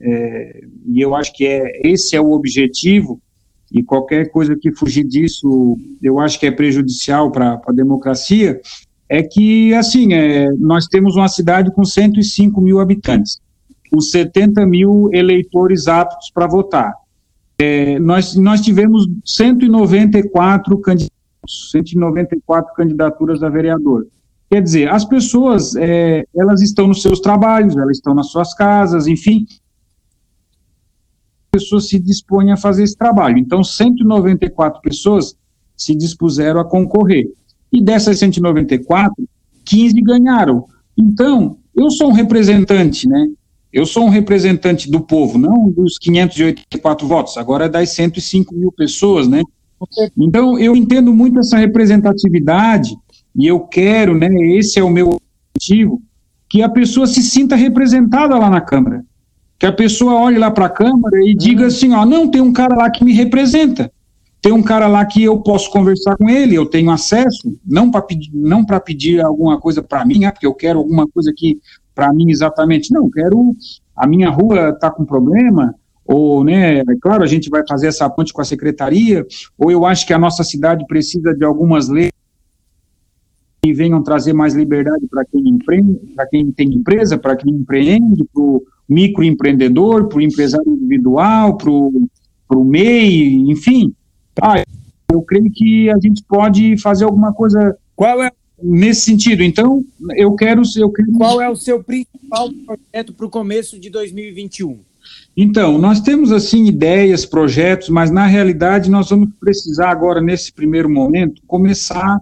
[0.00, 3.20] é, e eu acho que é, esse é o objetivo,
[3.70, 8.60] e qualquer coisa que fugir disso, eu acho que é prejudicial para a democracia,
[9.08, 13.38] é que, assim, é, nós temos uma cidade com 105 mil habitantes,
[13.90, 16.92] com 70 mil eleitores aptos para votar.
[17.58, 24.06] É, nós, nós tivemos 194 candidatos 194 candidaturas a vereador.
[24.50, 29.06] Quer dizer, as pessoas, é, elas estão nos seus trabalhos, elas estão nas suas casas,
[29.06, 29.46] enfim,
[31.54, 33.38] as pessoas se dispõem a fazer esse trabalho.
[33.38, 35.34] Então, 194 pessoas
[35.76, 37.30] se dispuseram a concorrer.
[37.72, 39.14] E dessas 194,
[39.64, 40.66] 15 ganharam.
[40.96, 43.26] Então, eu sou um representante, né?
[43.72, 48.70] Eu sou um representante do povo, não dos 584 votos, agora é das 105 mil
[48.70, 49.42] pessoas, né?
[50.16, 52.96] Então, eu entendo muito essa representatividade
[53.34, 55.18] e eu quero, né, esse é o meu
[55.54, 56.00] objetivo,
[56.48, 59.04] que a pessoa se sinta representada lá na Câmara.
[59.58, 62.52] Que a pessoa olhe lá para a Câmara e diga assim, ó, não, tem um
[62.52, 63.90] cara lá que me representa.
[64.40, 68.02] Tem um cara lá que eu posso conversar com ele, eu tenho acesso, não para
[68.02, 71.60] pedir, não pedir alguma coisa para mim, ah, porque eu quero alguma coisa aqui
[71.94, 72.92] para mim exatamente.
[72.92, 73.54] Não, quero
[73.96, 75.74] a minha rua está com problema,
[76.12, 79.86] ou, né, é claro, a gente vai fazer essa ponte com a secretaria, ou eu
[79.86, 82.12] acho que a nossa cidade precisa de algumas leis
[83.62, 88.24] que venham trazer mais liberdade para quem empreende, para quem tem empresa, para quem empreende,
[88.24, 93.94] para o microempreendedor, para o empresário individual, para o MEI, enfim.
[94.38, 94.62] Ah,
[95.10, 98.30] eu creio que a gente pode fazer alguma coisa Qual é?
[98.62, 99.42] nesse sentido.
[99.42, 99.82] Então,
[100.14, 100.62] eu quero...
[100.76, 101.12] Eu quero...
[101.12, 104.91] Qual é o seu principal projeto para o começo de 2021?
[105.36, 110.90] Então, nós temos assim ideias, projetos, mas na realidade nós vamos precisar agora, nesse primeiro
[110.90, 112.18] momento, começar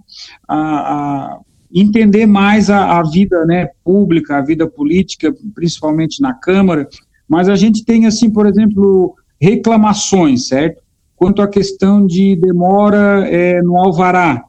[0.46, 1.40] a, a
[1.74, 6.88] entender mais a, a, vida né, pública, a vida política, principalmente na Câmara,
[7.28, 10.80] mas a gente tem, assim, por exemplo, reclamações, certo?
[11.16, 14.44] Quanto à questão de demora é, no alvará,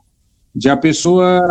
[0.53, 1.41] de a pessoa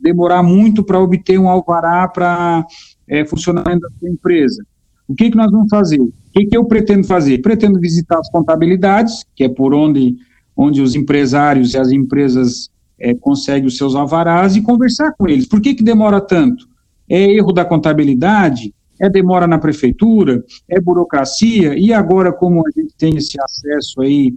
[0.00, 2.64] demorar muito para obter um alvará para
[3.08, 4.64] é, funcionamento da sua empresa.
[5.08, 6.00] O que, que nós vamos fazer?
[6.34, 7.38] O que, que eu pretendo fazer?
[7.38, 10.16] Pretendo visitar as contabilidades, que é por onde,
[10.56, 12.68] onde os empresários e as empresas
[12.98, 15.46] é, conseguem os seus alvarás, e conversar com eles.
[15.46, 16.66] Por que, que demora tanto?
[17.08, 18.74] É erro da contabilidade?
[19.00, 20.42] É demora na prefeitura?
[20.68, 21.78] É burocracia?
[21.78, 24.34] E agora, como a gente tem esse acesso aí,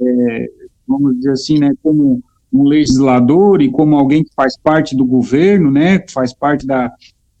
[0.00, 0.50] é,
[0.86, 5.68] vamos dizer assim, né, como um legislador e como alguém que faz parte do governo,
[5.68, 6.92] né, que faz parte da,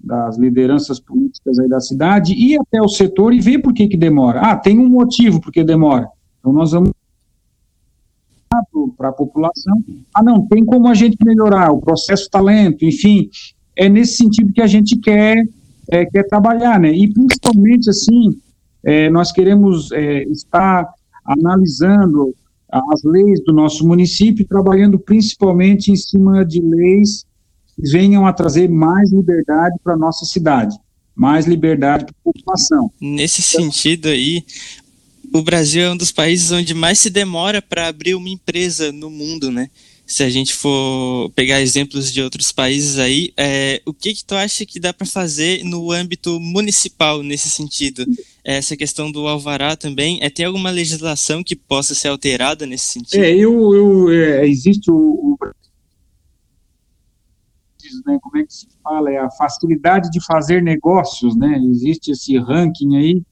[0.02, 3.96] das lideranças políticas aí da cidade, ir até o setor e ver por que, que
[3.96, 4.40] demora.
[4.40, 6.08] Ah, tem um motivo por que demora.
[6.38, 6.90] Então nós vamos
[8.96, 9.82] para a população.
[10.14, 13.30] Ah, não, tem como a gente melhorar, o processo está lento, enfim,
[13.76, 15.42] é nesse sentido que a gente quer,
[15.90, 16.92] é, quer trabalhar, né?
[16.92, 18.36] E principalmente, assim,
[18.84, 20.88] é, nós queremos é, estar
[21.24, 22.34] analisando
[22.68, 27.24] as leis do nosso município, trabalhando principalmente em cima de leis
[27.82, 30.76] venham a trazer mais liberdade para a nossa cidade,
[31.14, 32.90] mais liberdade para a população.
[33.00, 34.44] Nesse sentido aí,
[35.32, 39.10] o Brasil é um dos países onde mais se demora para abrir uma empresa no
[39.10, 39.70] mundo, né?
[40.04, 44.34] Se a gente for pegar exemplos de outros países aí, é, o que que tu
[44.34, 48.04] acha que dá para fazer no âmbito municipal nesse sentido?
[48.42, 53.22] Essa questão do alvará também, é, tem alguma legislação que possa ser alterada nesse sentido?
[53.22, 55.38] É, eu, eu é, existe o, o
[58.06, 62.38] né, como é que se fala, é a facilidade de fazer negócios, né, existe esse
[62.38, 63.22] ranking aí,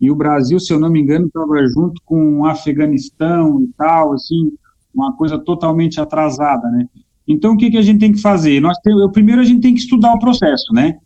[0.00, 4.12] e o Brasil, se eu não me engano, estava junto com o Afeganistão e tal,
[4.12, 4.52] assim,
[4.94, 6.86] uma coisa totalmente atrasada, né?
[7.26, 8.60] Então, o que, que a gente tem que fazer?
[8.60, 10.98] Nós tem, primeiro, a gente tem que estudar o processo, né?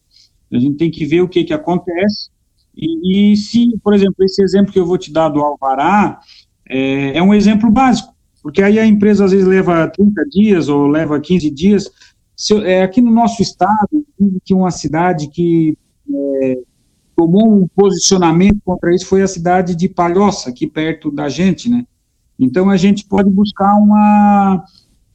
[0.52, 2.30] A gente tem que ver o que, que acontece,
[2.76, 6.18] e, e se, por exemplo, esse exemplo que eu vou te dar do Alvará,
[6.68, 10.86] é, é um exemplo básico, porque aí a empresa às vezes leva 30 dias ou
[10.86, 11.90] leva 15 dias.
[12.40, 14.02] Se, é, aqui no nosso estado,
[14.42, 15.76] que uma cidade que
[16.10, 16.58] é,
[17.14, 21.84] tomou um posicionamento contra isso foi a cidade de Palhoça, aqui perto da gente, né?
[22.38, 24.64] Então a gente pode buscar uma,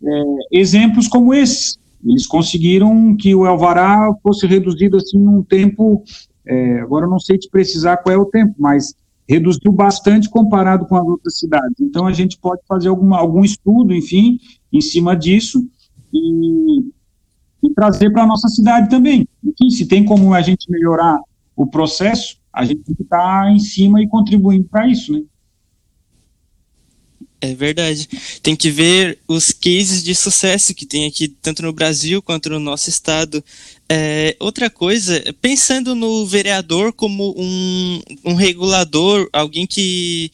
[0.04, 1.80] é, exemplos como esses.
[2.06, 6.04] Eles conseguiram que o Alvará fosse reduzido assim num tempo,
[6.46, 8.94] é, agora eu não sei te precisar qual é o tempo, mas
[9.28, 11.80] reduziu bastante comparado com as outras cidades.
[11.82, 14.38] Então a gente pode fazer alguma, algum estudo, enfim,
[14.72, 15.68] em cima disso
[16.14, 16.94] e,
[17.66, 19.28] e trazer para a nossa cidade também.
[19.44, 21.20] Enfim, se tem como a gente melhorar
[21.56, 25.22] o processo, a gente tem que estar tá em cima e contribuindo para isso, né?
[27.42, 28.08] É verdade.
[28.42, 32.60] Tem que ver os cases de sucesso que tem aqui, tanto no Brasil quanto no
[32.60, 33.44] nosso estado.
[33.88, 40.32] É, outra coisa, pensando no vereador como um, um regulador, alguém que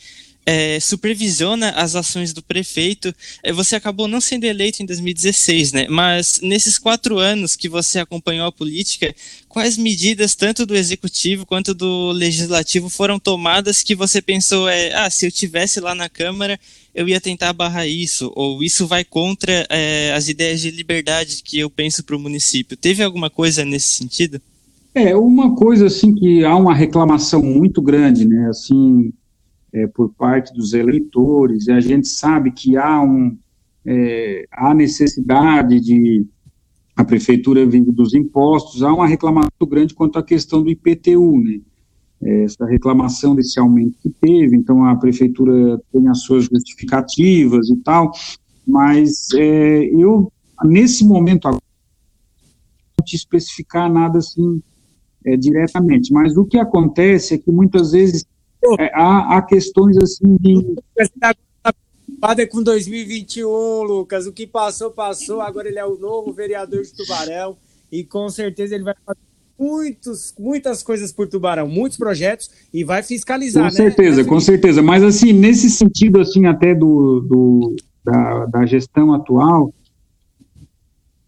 [0.51, 3.15] é, supervisiona as ações do prefeito.
[3.41, 5.87] É, você acabou não sendo eleito em 2016, né?
[5.89, 9.15] Mas nesses quatro anos que você acompanhou a política,
[9.47, 15.09] quais medidas, tanto do executivo quanto do legislativo, foram tomadas que você pensou, é, ah,
[15.09, 16.59] se eu tivesse lá na Câmara,
[16.93, 21.59] eu ia tentar barrar isso, ou isso vai contra é, as ideias de liberdade que
[21.59, 22.75] eu penso para o município.
[22.75, 24.41] Teve alguma coisa nesse sentido?
[24.93, 29.13] É, uma coisa assim que há uma reclamação muito grande, né, assim,
[29.73, 33.37] é, por parte dos eleitores, e a gente sabe que há, um,
[33.85, 36.25] é, há necessidade de
[36.95, 41.59] a prefeitura vive dos impostos, há uma reclamação grande quanto à questão do IPTU, né?
[42.23, 47.77] É, essa reclamação desse aumento que teve, então a prefeitura tem as suas justificativas e
[47.77, 48.11] tal,
[48.67, 50.31] mas é, eu,
[50.63, 51.57] nesse momento, não
[53.03, 54.61] te especificar nada assim
[55.25, 58.23] é, diretamente, mas o que acontece é que muitas vezes
[58.79, 60.75] é, há, há, questões assim de.
[62.37, 64.27] é com 2021, Lucas.
[64.27, 65.41] O que passou, passou.
[65.41, 67.57] Agora ele é o novo vereador de Tubarão
[67.91, 69.19] e com certeza ele vai fazer
[69.59, 73.63] muitos, muitas coisas por Tubarão, muitos projetos e vai fiscalizar.
[73.63, 73.75] Com né?
[73.75, 74.81] certeza, com certeza.
[74.81, 79.73] Mas assim, nesse sentido assim até do, do da, da gestão atual,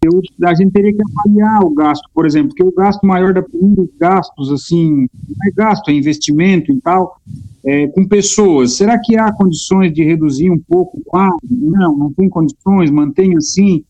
[0.05, 3.41] eu, a gente teria que avaliar o gasto, por exemplo, porque o gasto maior da
[3.41, 7.17] dos gastos, assim, não é gasto, é investimento e tal,
[7.65, 8.75] é, com pessoas.
[8.75, 11.39] Será que há condições de reduzir um pouco quadro?
[11.49, 13.83] Não, não tem condições, mantém assim.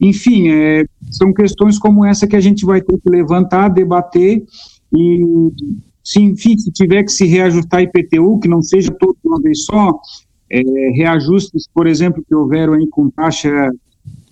[0.00, 4.42] Enfim, é, são questões como essa que a gente vai ter que levantar, debater
[4.92, 5.52] e,
[6.02, 9.64] se, enfim, se tiver que se reajustar IPTU, que não seja todo de uma vez
[9.64, 10.00] só,
[10.50, 10.62] é,
[10.94, 13.70] reajustes, por exemplo, que houveram aí com taxa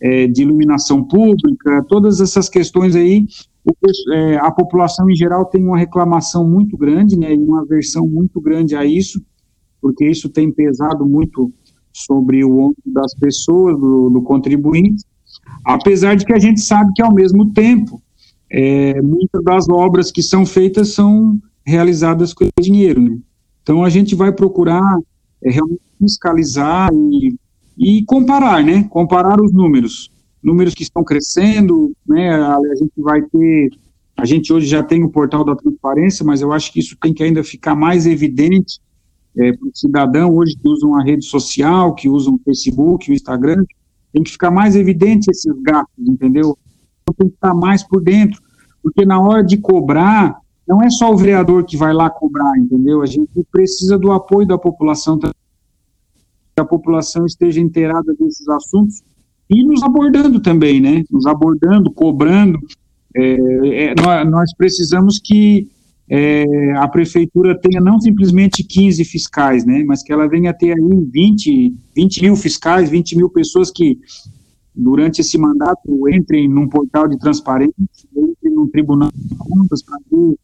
[0.00, 3.26] é, de iluminação pública, todas essas questões aí,
[3.64, 8.06] o, é, a população em geral tem uma reclamação muito grande, né, e uma aversão
[8.06, 9.20] muito grande a isso,
[9.80, 11.52] porque isso tem pesado muito
[11.92, 15.04] sobre o ombro das pessoas, do, do, contribuinte,
[15.64, 18.00] apesar de que a gente sabe que, ao mesmo tempo,
[18.50, 23.18] é, muitas das obras que são feitas são realizadas com dinheiro, né?
[23.62, 24.98] Então, a gente vai procurar
[25.42, 27.37] é, realmente fiscalizar e
[27.78, 28.82] e comparar, né?
[28.90, 30.10] Comparar os números,
[30.42, 32.34] números que estão crescendo, né?
[32.34, 33.70] A, gente vai ter,
[34.16, 37.14] a gente hoje já tem o portal da transparência, mas eu acho que isso tem
[37.14, 38.80] que ainda ficar mais evidente
[39.36, 43.14] é, para o cidadão hoje que usam a rede social, que usam o Facebook, o
[43.14, 43.64] Instagram,
[44.12, 46.58] tem que ficar mais evidente esses gastos, entendeu?
[47.02, 48.42] Então, tem que estar mais por dentro,
[48.82, 53.02] porque na hora de cobrar, não é só o vereador que vai lá cobrar, entendeu?
[53.02, 55.37] A gente precisa do apoio da população também
[56.60, 59.02] a população esteja inteirada desses assuntos
[59.48, 61.04] e nos abordando também, né?
[61.10, 62.58] Nos abordando, cobrando.
[63.16, 65.68] É, é, nós, nós, precisamos que
[66.10, 71.06] é, a prefeitura tenha não simplesmente 15 fiscais, né, mas que ela venha ter aí
[71.10, 73.98] 20, 20 mil fiscais, 20 mil pessoas que,
[74.74, 77.74] durante esse mandato, entrem num portal de transparência,
[78.14, 80.36] entrem num tribunal de contas para ver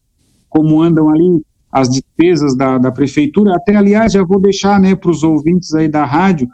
[0.49, 1.41] como andam ali
[1.75, 3.53] as despesas da, da prefeitura.
[3.53, 6.47] Até, aliás, já vou deixar né, para os ouvintes aí da rádio,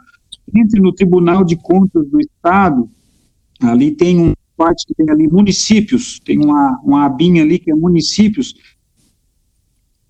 [0.52, 2.90] entre no Tribunal de Contas do Estado,
[3.62, 7.74] ali tem um parte que tem ali municípios, tem uma, uma abinha ali que é
[7.74, 8.52] municípios,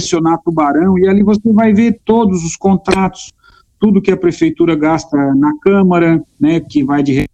[0.01, 3.35] selecionar Tubarão, e ali você vai ver todos os contratos,
[3.79, 7.29] tudo que a prefeitura gasta na Câmara, né, que vai de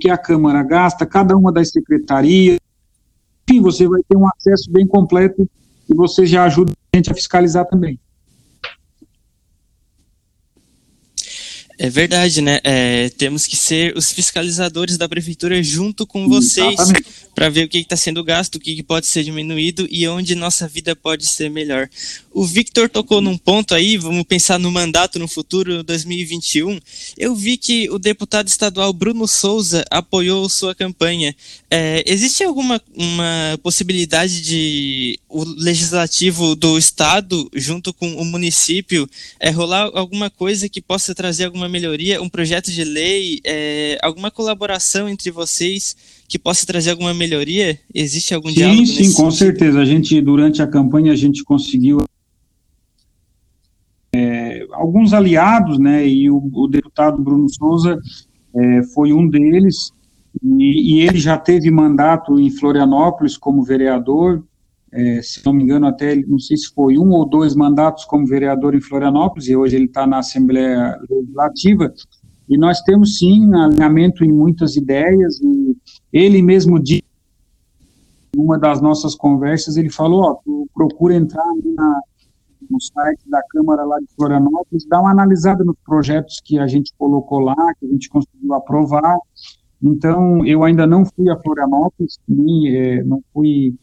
[0.00, 2.58] que a Câmara gasta, cada uma das secretarias,
[3.48, 5.48] enfim, você vai ter um acesso bem completo
[5.90, 7.98] e você já ajuda a gente a fiscalizar também.
[11.82, 12.60] É verdade, né?
[12.62, 16.76] É, temos que ser os fiscalizadores da prefeitura junto com vocês
[17.34, 20.34] para ver o que está sendo gasto, o que, que, pode ser diminuído e onde
[20.34, 21.88] nossa vida pode ser melhor.
[22.32, 26.78] O Victor tocou num ponto aí, vamos pensar no mandato no futuro 2021.
[27.16, 31.34] Eu vi que o deputado estadual Bruno Souza apoiou sua campanha.
[31.70, 39.08] É, existe alguma uma possibilidade de o legislativo do estado, junto com o município,
[39.38, 44.30] é, rolar alguma coisa que possa trazer alguma melhoria, um projeto de lei, é, alguma
[44.30, 45.96] colaboração entre vocês
[46.28, 47.78] que possa trazer alguma melhoria?
[47.94, 48.86] Existe algum sim, diálogo?
[48.86, 49.38] Sim, sim, com sentido?
[49.38, 49.80] certeza.
[49.80, 52.02] A gente, durante a campanha, a gente conseguiu
[54.12, 57.98] é, alguns aliados, né, e o, o deputado Bruno Souza
[58.54, 59.92] é, foi um deles,
[60.42, 64.44] e, e, ele já teve mandato em Florianópolis como vereador,
[64.92, 68.26] é, se não me engano, até não sei se foi um ou dois mandatos como
[68.26, 71.92] vereador em Florianópolis, e hoje ele está na Assembleia Legislativa,
[72.48, 75.40] e nós temos sim alinhamento em muitas ideias,
[76.12, 77.04] ele mesmo disse,
[78.36, 81.44] uma das nossas conversas, ele falou, ó, tu procura entrar
[81.76, 82.00] na,
[82.68, 86.92] no site da Câmara lá de Florianópolis, dá uma analisada nos projetos que a gente
[86.98, 89.18] colocou lá, que a gente conseguiu aprovar,
[89.82, 93.74] então, eu ainda não fui a Florianópolis, nem, é, não fui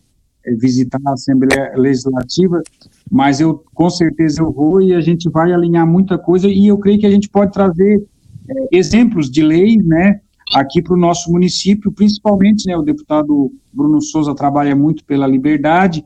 [0.55, 2.61] visitar a Assembleia Legislativa,
[3.09, 6.77] mas eu com certeza eu vou e a gente vai alinhar muita coisa e eu
[6.77, 8.03] creio que a gente pode trazer
[8.49, 10.21] é, exemplos de lei, né,
[10.53, 16.05] aqui para o nosso município, principalmente, né, o deputado Bruno Souza trabalha muito pela liberdade,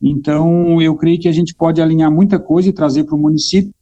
[0.00, 3.72] então eu creio que a gente pode alinhar muita coisa e trazer para o município.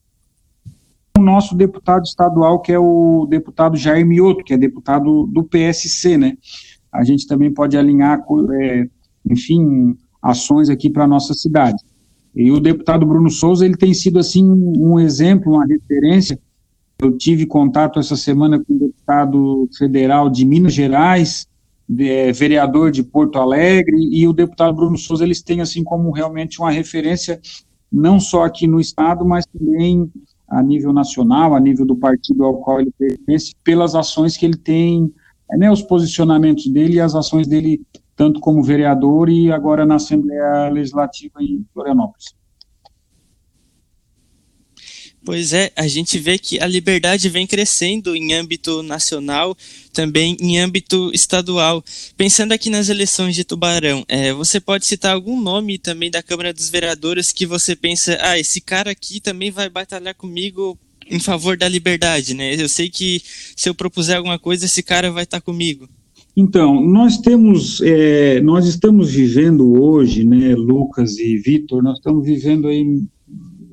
[1.16, 6.18] O nosso deputado estadual, que é o deputado Jair Mioto, que é deputado do PSC,
[6.18, 6.36] né,
[6.92, 8.20] a gente também pode alinhar
[8.60, 8.88] é,
[9.28, 11.82] enfim, ações aqui para a nossa cidade.
[12.34, 16.38] E o deputado Bruno Souza, ele tem sido, assim, um exemplo, uma referência.
[16.98, 21.46] Eu tive contato essa semana com o deputado federal de Minas Gerais,
[21.88, 26.12] de, é, vereador de Porto Alegre, e o deputado Bruno Souza, eles têm, assim, como
[26.12, 27.40] realmente uma referência,
[27.90, 30.08] não só aqui no estado, mas também
[30.46, 34.56] a nível nacional, a nível do partido ao qual ele pertence, pelas ações que ele
[34.56, 35.12] tem,
[35.56, 37.80] né, os posicionamentos dele e as ações dele
[38.20, 42.34] tanto como vereador e agora na Assembleia Legislativa em Florianópolis.
[45.24, 49.56] Pois é, a gente vê que a liberdade vem crescendo em âmbito nacional,
[49.90, 51.82] também em âmbito estadual.
[52.14, 56.52] Pensando aqui nas eleições de Tubarão, é, você pode citar algum nome também da Câmara
[56.52, 61.56] dos Vereadores que você pensa, ah, esse cara aqui também vai batalhar comigo em favor
[61.56, 62.54] da liberdade, né?
[62.54, 63.22] Eu sei que
[63.56, 65.88] se eu propuser alguma coisa, esse cara vai estar comigo.
[66.36, 72.68] Então, nós temos, é, nós estamos vivendo hoje, né, Lucas e Vitor, nós estamos vivendo
[72.68, 73.02] aí,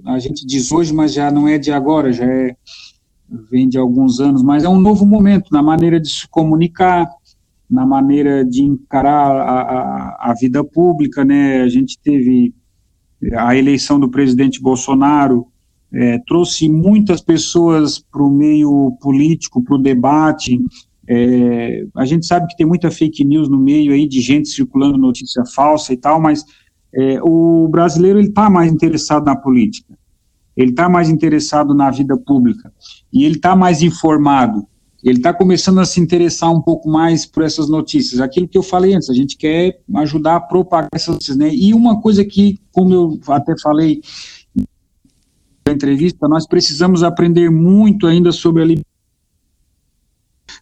[0.06, 2.56] a gente diz hoje, mas já não é de agora, já é,
[3.52, 7.08] vem de alguns anos, mas é um novo momento na maneira de se comunicar,
[7.70, 12.54] na maneira de encarar a, a, a vida pública, né, a gente teve
[13.36, 15.48] a eleição do presidente Bolsonaro,
[15.92, 20.60] é, trouxe muitas pessoas para o meio político, para o debate,
[21.08, 24.98] é, a gente sabe que tem muita fake news no meio aí de gente circulando
[24.98, 26.44] notícia falsa e tal, mas
[26.94, 29.98] é, o brasileiro ele está mais interessado na política,
[30.56, 32.74] ele está mais interessado na vida pública
[33.14, 34.68] e ele está mais informado.
[35.04, 38.20] Ele está começando a se interessar um pouco mais por essas notícias.
[38.20, 41.54] Aquilo que eu falei antes, a gente quer ajudar a propagar essas notícias, né?
[41.54, 44.02] E uma coisa que, como eu até falei
[45.66, 48.87] na entrevista, nós precisamos aprender muito ainda sobre a liberdade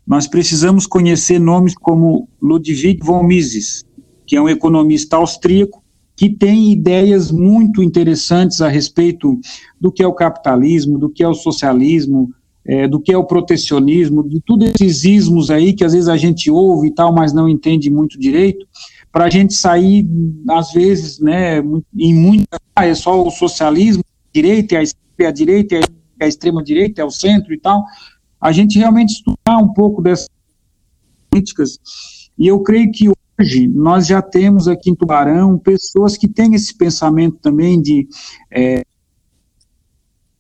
[0.06, 3.84] nós precisamos conhecer nomes como Ludwig von Mises,
[4.26, 5.84] que é um economista austríaco
[6.16, 9.38] que tem ideias muito interessantes a respeito
[9.80, 12.34] do que é o capitalismo, do que é o socialismo,
[12.66, 16.18] é, do que é o protecionismo, de todos esses ismos aí que às vezes a
[16.18, 18.66] gente ouve e tal, mas não entende muito direito,
[19.12, 20.06] para a gente sair,
[20.50, 21.64] às vezes, né,
[21.98, 22.60] em muita.
[22.76, 24.04] Ah, é só o socialismo,
[24.34, 27.86] direita, é a direita, é a extrema-direita, é o centro e tal.
[28.46, 30.30] A gente realmente estudar um pouco dessas
[31.32, 31.80] políticas,
[32.38, 36.78] e eu creio que hoje nós já temos aqui em Tubarão pessoas que têm esse
[36.78, 38.08] pensamento também de.
[38.52, 38.86] É,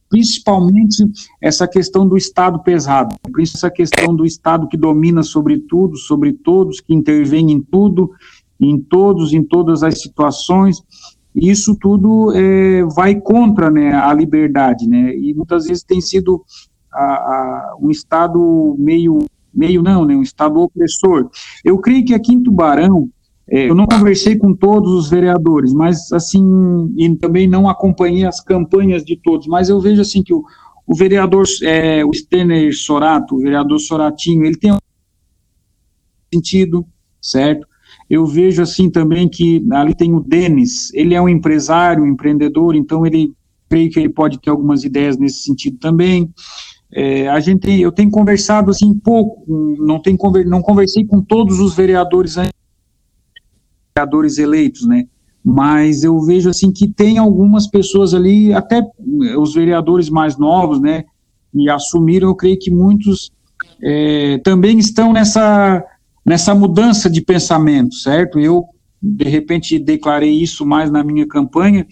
[0.07, 1.03] principalmente
[1.41, 6.79] essa questão do Estado pesado, essa questão do Estado que domina sobre tudo, sobre todos,
[6.79, 8.11] que intervém em tudo,
[8.61, 10.79] em todos, em todas as situações,
[11.33, 16.45] isso tudo é, vai contra né, a liberdade, né, e muitas vezes tem sido
[16.95, 21.29] a, a, um Estado meio, meio não, né, um Estado opressor.
[21.63, 23.09] Eu creio que aqui em Tubarão,
[23.47, 28.41] é, eu não conversei com todos os vereadores, mas assim, e também não acompanhei as
[28.41, 30.43] campanhas de todos, mas eu vejo assim que o,
[30.87, 34.77] o vereador, é, o Stener Sorato, o vereador Soratinho, ele tem um
[36.33, 36.85] sentido,
[37.21, 37.67] certo?
[38.09, 42.75] Eu vejo assim também que ali tem o Denis, ele é um empresário, um empreendedor,
[42.75, 43.33] então ele
[43.69, 46.31] creio que ele pode ter algumas ideias nesse sentido também.
[46.91, 49.43] É, a gente, eu tenho conversado assim pouco,
[49.79, 52.35] não tenho não conversei com todos os vereadores
[53.95, 55.05] vereadores eleitos, né?
[55.43, 58.81] Mas eu vejo assim que tem algumas pessoas ali, até
[59.37, 61.05] os vereadores mais novos, né?
[61.53, 63.31] E assumiram, eu creio que muitos
[63.81, 65.83] é, também estão nessa,
[66.25, 68.39] nessa mudança de pensamento, certo?
[68.39, 68.65] Eu,
[69.01, 71.85] de repente, declarei isso mais na minha campanha,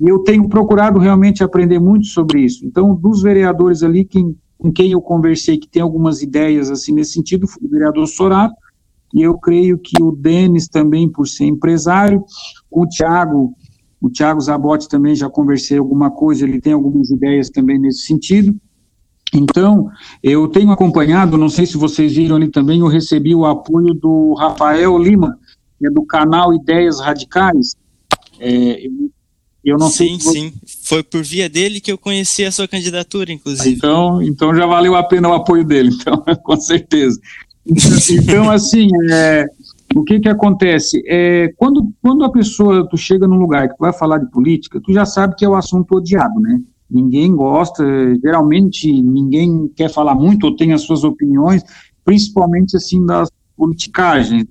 [0.00, 2.64] eu tenho procurado realmente aprender muito sobre isso.
[2.64, 7.12] Então, dos vereadores ali quem, com quem eu conversei, que tem algumas ideias assim nesse
[7.12, 8.54] sentido, o vereador Sorato,
[9.14, 12.22] e eu creio que o Denis também, por ser empresário,
[12.70, 13.54] o Tiago,
[14.00, 18.54] o Tiago Zabotti também já conversei alguma coisa, ele tem algumas ideias também nesse sentido.
[19.34, 19.90] Então,
[20.22, 24.34] eu tenho acompanhado, não sei se vocês viram ali também, eu recebi o apoio do
[24.34, 25.38] Rafael Lima,
[25.78, 27.74] que é do canal Ideias Radicais.
[28.38, 29.10] É, eu
[29.76, 30.52] não sim, sei sim.
[30.84, 33.76] Foi por via dele que eu conheci a sua candidatura, inclusive.
[33.76, 37.20] Então, então já valeu a pena o apoio dele, então, com certeza.
[37.66, 39.46] Então, assim, é,
[39.94, 41.02] o que que acontece?
[41.06, 44.80] É, quando, quando a pessoa, tu chega num lugar que tu vai falar de política,
[44.82, 46.60] tu já sabe que é o assunto odiado, né?
[46.90, 47.84] Ninguém gosta,
[48.22, 51.62] geralmente ninguém quer falar muito ou tem as suas opiniões,
[52.04, 54.46] principalmente, assim, das politicagens,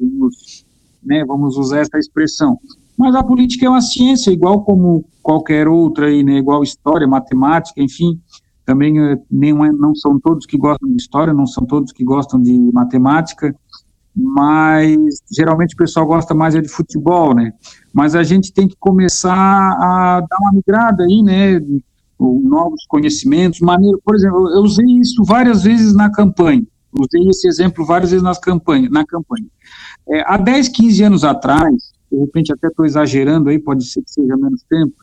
[1.02, 2.60] né, vamos usar essa expressão.
[2.98, 7.82] Mas a política é uma ciência, igual como qualquer outra, aí, né, igual história, matemática,
[7.82, 8.20] enfim,
[8.66, 12.04] também eh, nem, é, não são todos que gostam de história, não são todos que
[12.04, 13.56] gostam de matemática,
[14.14, 14.98] mas
[15.32, 17.54] geralmente o pessoal gosta mais é de futebol, né?
[17.94, 21.62] Mas a gente tem que começar a dar uma migrada aí, né?
[22.20, 27.86] Novos conhecimentos, maneira, por exemplo, eu usei isso várias vezes na campanha, usei esse exemplo
[27.86, 29.46] várias vezes nas campanha, na campanha.
[30.10, 34.12] É, há 10, 15 anos atrás, de repente até estou exagerando aí, pode ser que
[34.12, 34.94] seja menos tempo,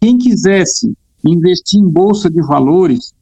[0.00, 3.14] quem quisesse investir em bolsa de valores.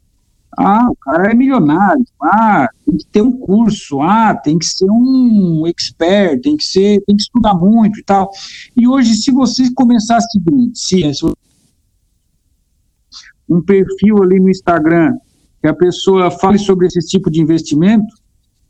[0.56, 2.04] Ah, o cara é milionário.
[2.22, 4.00] Ah, tem que ter um curso.
[4.00, 8.30] Ah, tem que ser um expert, tem que ser, tem que estudar muito e tal.
[8.76, 11.02] E hoje, se você começar a seguir se,
[13.48, 15.16] um perfil ali no Instagram
[15.60, 18.14] que a pessoa fale sobre esse tipo de investimento,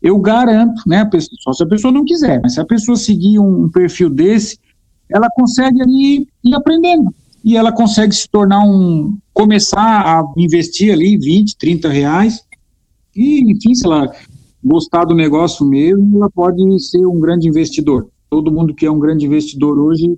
[0.05, 3.39] eu garanto, né, pessoa, só se a pessoa não quiser, mas se a pessoa seguir
[3.39, 4.59] um, perfil desse,
[5.09, 9.17] ela consegue ali ir aprendendo e ela consegue se tornar um.
[9.33, 12.45] começar a investir ali 20, 30 reais.
[13.17, 14.13] E, enfim, se ela
[14.63, 18.09] gostar do negócio mesmo, ela pode ser um grande investidor.
[18.29, 20.17] Todo mundo que é um grande investidor hoje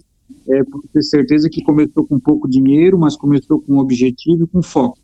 [0.49, 4.49] é, pode ter certeza que começou com pouco dinheiro, mas começou com um objetivo e
[4.49, 4.99] com foco.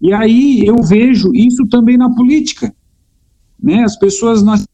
[0.00, 2.74] E aí eu vejo isso também na política.
[3.62, 3.82] Né?
[3.82, 4.64] As pessoas nós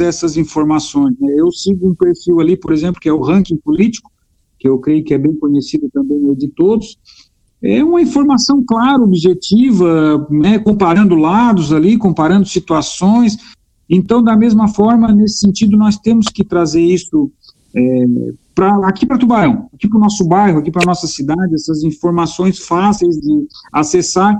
[0.00, 1.14] essas informações.
[1.18, 1.34] Né?
[1.38, 4.10] Eu sigo um perfil ali, por exemplo, que é o ranking político,
[4.58, 6.98] que eu creio que é bem conhecido também de todos,
[7.62, 13.36] é uma informação clara, objetiva, né, comparando lados ali, comparando situações.
[13.88, 17.30] Então, da mesma forma, nesse sentido, nós temos que trazer isso
[17.74, 18.04] é,
[18.56, 21.84] para aqui para Tubarão, aqui para o nosso bairro, aqui para a nossa cidade, essas
[21.84, 24.34] informações fáceis de acessar.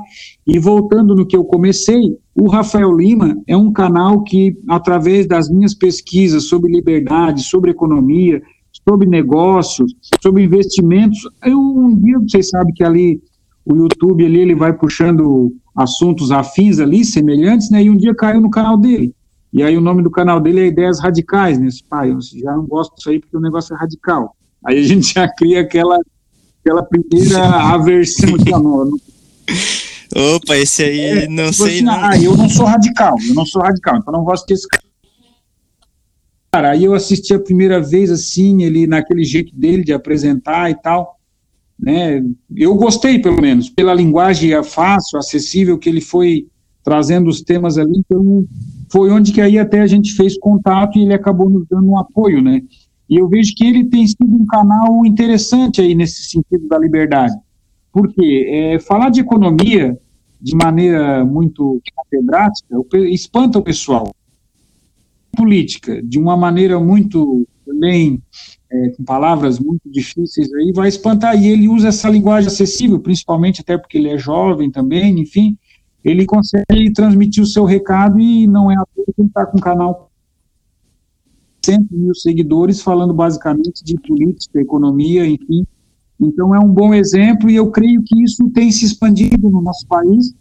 [0.46, 5.50] E voltando no que eu comecei, o Rafael Lima é um canal que, através das
[5.50, 8.40] minhas pesquisas sobre liberdade, sobre economia,
[8.88, 11.18] sobre negócios, sobre investimentos.
[11.44, 13.20] Eu, um dia, vocês sabem que ali
[13.66, 17.82] o YouTube ali, ele vai puxando assuntos afins ali, semelhantes, né?
[17.82, 19.12] E um dia caiu no canal dele.
[19.56, 21.66] E aí o nome do canal dele é Ideias Radicais, né?
[21.88, 24.36] Pai, eu já não gosto disso aí porque o negócio é radical.
[24.62, 25.98] Aí a gente já cria aquela,
[26.60, 27.42] aquela primeira
[27.72, 28.86] aversão de amor.
[30.14, 31.94] Opa, esse aí é, não tipo sei assim, não.
[31.94, 34.68] Ah, eu não sou radical, eu não sou radical, então não gosto desse
[36.52, 40.74] Cara, aí eu assisti a primeira vez assim, ele naquele jeito dele de apresentar e
[40.74, 41.18] tal,
[41.80, 42.22] né?
[42.54, 46.46] Eu gostei pelo menos pela linguagem fácil, acessível que ele foi
[46.84, 48.46] trazendo os temas ali, então
[48.90, 51.98] foi onde que aí até a gente fez contato e ele acabou nos dando um
[51.98, 52.62] apoio, né?
[53.08, 57.34] E eu vejo que ele tem sido um canal interessante aí nesse sentido da liberdade.
[57.92, 59.98] Porque é, falar de economia
[60.40, 62.76] de maneira muito catedrática
[63.10, 64.14] espanta o pessoal.
[65.36, 68.22] Política, de uma maneira muito também
[68.70, 71.40] é, com palavras muito difíceis aí, vai espantar.
[71.40, 75.56] E ele usa essa linguagem acessível, principalmente até porque ele é jovem também, enfim,
[76.04, 79.58] ele consegue transmitir o seu recado e não é à toa que ele está com
[79.58, 80.10] um canal
[81.64, 85.66] 100 mil seguidores falando basicamente de política, economia, enfim.
[86.20, 89.86] Então é um bom exemplo e eu creio que isso tem se expandido no nosso
[89.86, 90.32] país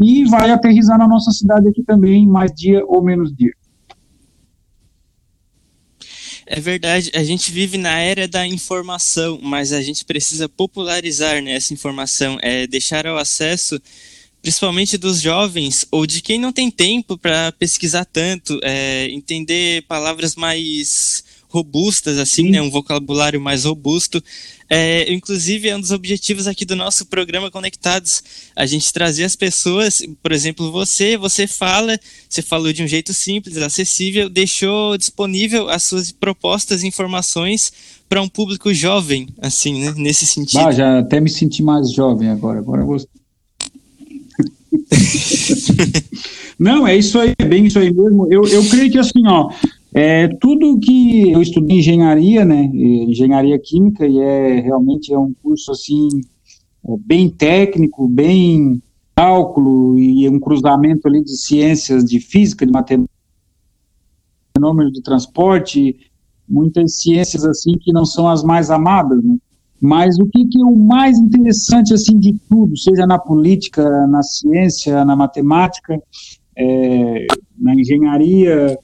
[0.00, 3.52] e vai aterrizar na nossa cidade aqui também, mais dia ou menos dia.
[6.50, 11.52] É verdade, a gente vive na era da informação, mas a gente precisa popularizar né,
[11.52, 13.78] essa informação, é deixar ao acesso
[14.48, 20.34] principalmente dos jovens ou de quem não tem tempo para pesquisar tanto, é, entender palavras
[20.34, 24.24] mais robustas, assim, né, um vocabulário mais robusto.
[24.70, 28.22] É, inclusive, é um dos objetivos aqui do nosso programa Conectados,
[28.56, 33.12] a gente trazer as pessoas, por exemplo, você, você fala, você falou de um jeito
[33.12, 37.70] simples, acessível, deixou disponível as suas propostas e informações
[38.08, 40.60] para um público jovem, assim, né, nesse sentido.
[40.60, 43.18] Ah, já até me senti mais jovem agora, agora eu gostei.
[46.58, 48.26] Não, é isso aí, é bem isso aí mesmo.
[48.32, 49.50] Eu, eu creio que assim, ó,
[49.94, 55.72] é, tudo que eu estudei engenharia, né, engenharia química, e é realmente é um curso
[55.72, 56.08] assim,
[56.86, 58.82] é, bem técnico, bem
[59.14, 63.12] cálculo, e um cruzamento ali de ciências, de física, de matemática,
[64.56, 65.96] fenômeno de transporte,
[66.48, 69.36] muitas ciências assim que não são as mais amadas, né?
[69.80, 74.22] Mas o que, que é o mais interessante assim de tudo, seja na política, na
[74.22, 76.00] ciência, na matemática,
[76.56, 77.26] é,
[77.58, 78.76] na engenharia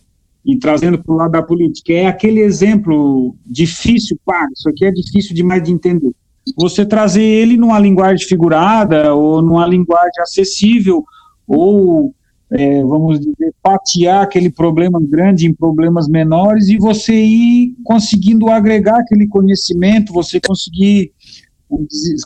[0.45, 4.93] e trazendo para o lado da política, é aquele exemplo difícil, pá, isso aqui é
[4.93, 6.13] difícil demais de entender.
[6.57, 11.03] Você trazer ele numa linguagem figurada ou numa linguagem acessível
[11.47, 12.15] ou
[12.57, 19.01] é, vamos dizer, fatiar aquele problema grande em problemas menores e você ir conseguindo agregar
[19.01, 21.13] aquele conhecimento, você conseguir,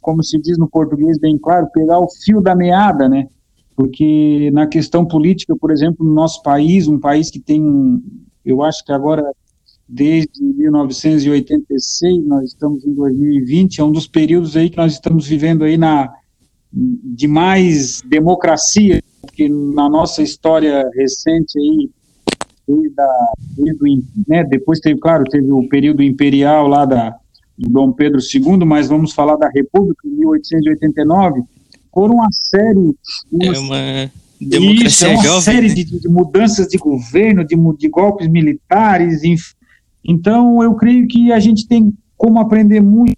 [0.03, 3.27] como se diz no português bem claro, pegar o fio da meada, né?
[3.75, 8.03] Porque na questão política, por exemplo, no nosso país, um país que tem,
[8.45, 9.25] eu acho que agora
[9.89, 15.65] desde 1986, nós estamos em 2020, é um dos períodos aí que nós estamos vivendo
[15.65, 16.13] aí na
[16.71, 19.03] de mais democracia
[19.39, 21.89] que na nossa história recente aí,
[22.67, 27.15] desde, a, desde né, depois teve, claro, teve o período imperial lá da,
[27.57, 31.43] do Dom Pedro II, mas vamos falar da República, em 1889,
[31.95, 32.97] foram uma série...
[33.31, 34.11] Uma, é uma
[34.41, 35.75] democracia isso, é uma jovem, série né?
[35.75, 39.55] de, de, mudanças de governo, de, de golpes militares, enfim.
[40.05, 43.17] Então, eu creio que a gente tem como aprender muito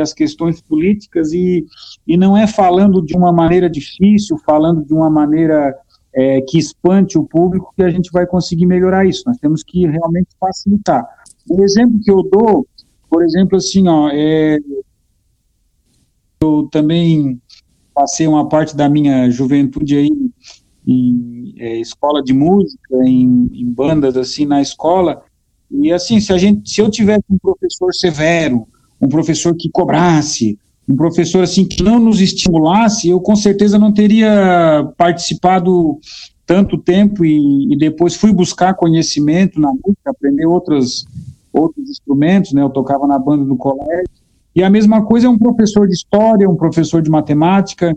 [0.00, 1.66] as questões políticas e,
[2.06, 5.76] e não é falando de uma maneira difícil, falando de uma maneira
[6.14, 9.24] é, que espante o público que a gente vai conseguir melhorar isso.
[9.26, 11.06] Nós temos que realmente facilitar.
[11.48, 12.66] O exemplo que eu dou,
[13.10, 14.58] por exemplo, assim, ó, é,
[16.40, 17.38] eu também
[17.94, 20.10] passei uma parte da minha juventude aí
[20.86, 25.22] em é, escola de música, em, em bandas assim na escola,
[25.70, 28.66] e assim, se a gente, se eu tivesse um professor severo,
[29.04, 33.92] um professor que cobrasse, um professor assim que não nos estimulasse, eu com certeza não
[33.92, 35.98] teria participado
[36.46, 41.06] tanto tempo e, e depois fui buscar conhecimento na música, aprender outros
[41.52, 42.62] outros instrumentos, né?
[42.62, 44.08] Eu tocava na banda do colégio.
[44.56, 47.96] E a mesma coisa é um professor de história, um professor de matemática.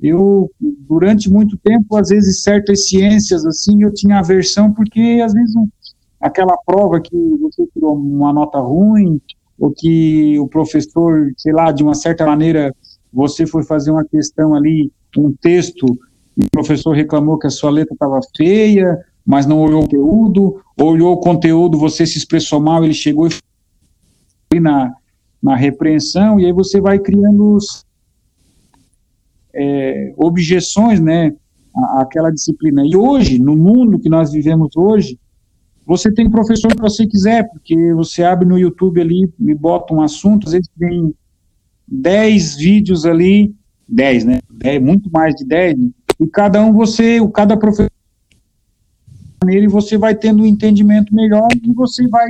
[0.00, 5.54] Eu durante muito tempo, às vezes certas ciências assim, eu tinha aversão porque às vezes
[6.20, 9.20] aquela prova que você tirou uma nota ruim,
[9.58, 12.74] ou que o professor, sei lá, de uma certa maneira,
[13.12, 15.86] você foi fazer uma questão ali, um texto,
[16.36, 20.62] e o professor reclamou que a sua letra estava feia, mas não olhou o conteúdo,
[20.80, 23.30] olhou o conteúdo, você se expressou mal, ele chegou e
[24.50, 24.92] foi na,
[25.42, 27.84] na repreensão, e aí você vai criando os,
[29.54, 31.34] é, objeções, né,
[31.98, 32.82] àquela disciplina.
[32.86, 35.18] E hoje, no mundo que nós vivemos hoje,
[35.88, 40.02] você tem professor que você quiser, porque você abre no YouTube ali e bota um
[40.02, 41.14] assunto, às vezes tem
[41.86, 43.54] 10 vídeos ali,
[43.88, 44.40] 10, né?
[44.50, 45.78] 10, muito mais de 10,
[46.20, 47.90] e cada um você, o cada professor
[49.46, 52.28] e você vai tendo um entendimento melhor e você vai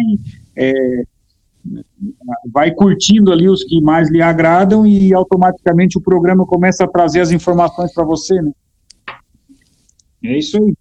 [0.55, 1.03] é,
[2.53, 7.23] vai curtindo ali os que mais lhe agradam e automaticamente o programa começa a trazer
[7.23, 8.53] as informações para você, né?
[10.23, 10.75] É isso aí.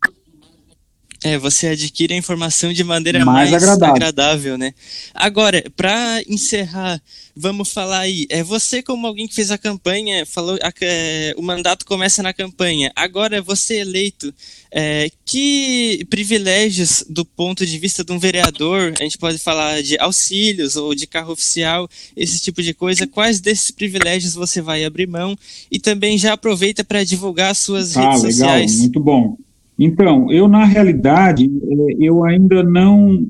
[1.28, 3.95] É, você adquire a informação de maneira mais, mais agradável.
[3.95, 4.57] agradável.
[4.57, 4.73] né?
[5.13, 7.01] Agora, para encerrar,
[7.36, 8.25] vamos falar aí.
[8.30, 12.32] É você como alguém que fez a campanha, falou, a, é, o mandato começa na
[12.32, 12.93] campanha.
[12.95, 14.34] Agora, você eleito,
[14.71, 18.93] é, que privilégios do ponto de vista de um vereador?
[18.97, 23.05] A gente pode falar de auxílios ou de carro oficial, esse tipo de coisa.
[23.05, 25.38] Quais desses privilégios você vai abrir mão?
[25.69, 28.80] E também já aproveita para divulgar suas ah, redes legal, sociais.
[28.80, 29.38] Muito bom.
[29.78, 33.28] Então, eu na realidade, é, eu ainda não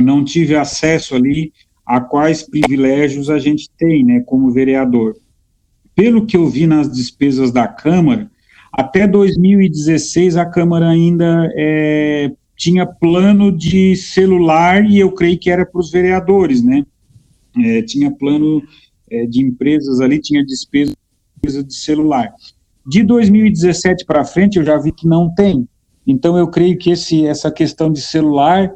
[0.00, 1.52] não tive acesso ali
[1.86, 5.14] a quais privilégios a gente tem, né, como vereador.
[5.94, 8.28] Pelo que eu vi nas despesas da Câmara,
[8.72, 15.64] até 2016 a Câmara ainda é, tinha plano de celular e eu creio que era
[15.64, 16.84] para os vereadores, né?
[17.56, 18.62] É, tinha plano
[19.08, 20.92] é, de empresas ali, tinha despesa
[21.44, 22.32] de celular.
[22.86, 25.68] De 2017 para frente, eu já vi que não tem.
[26.06, 28.72] Então, eu creio que esse, essa questão de celular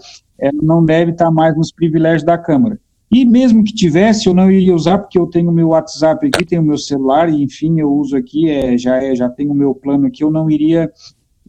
[0.63, 2.79] não deve estar mais nos privilégios da Câmara.
[3.11, 6.63] E mesmo que tivesse, eu não iria usar, porque eu tenho meu WhatsApp aqui, tenho
[6.63, 10.07] meu celular, e enfim, eu uso aqui, é, já, é, já tenho o meu plano
[10.07, 10.91] aqui, eu não iria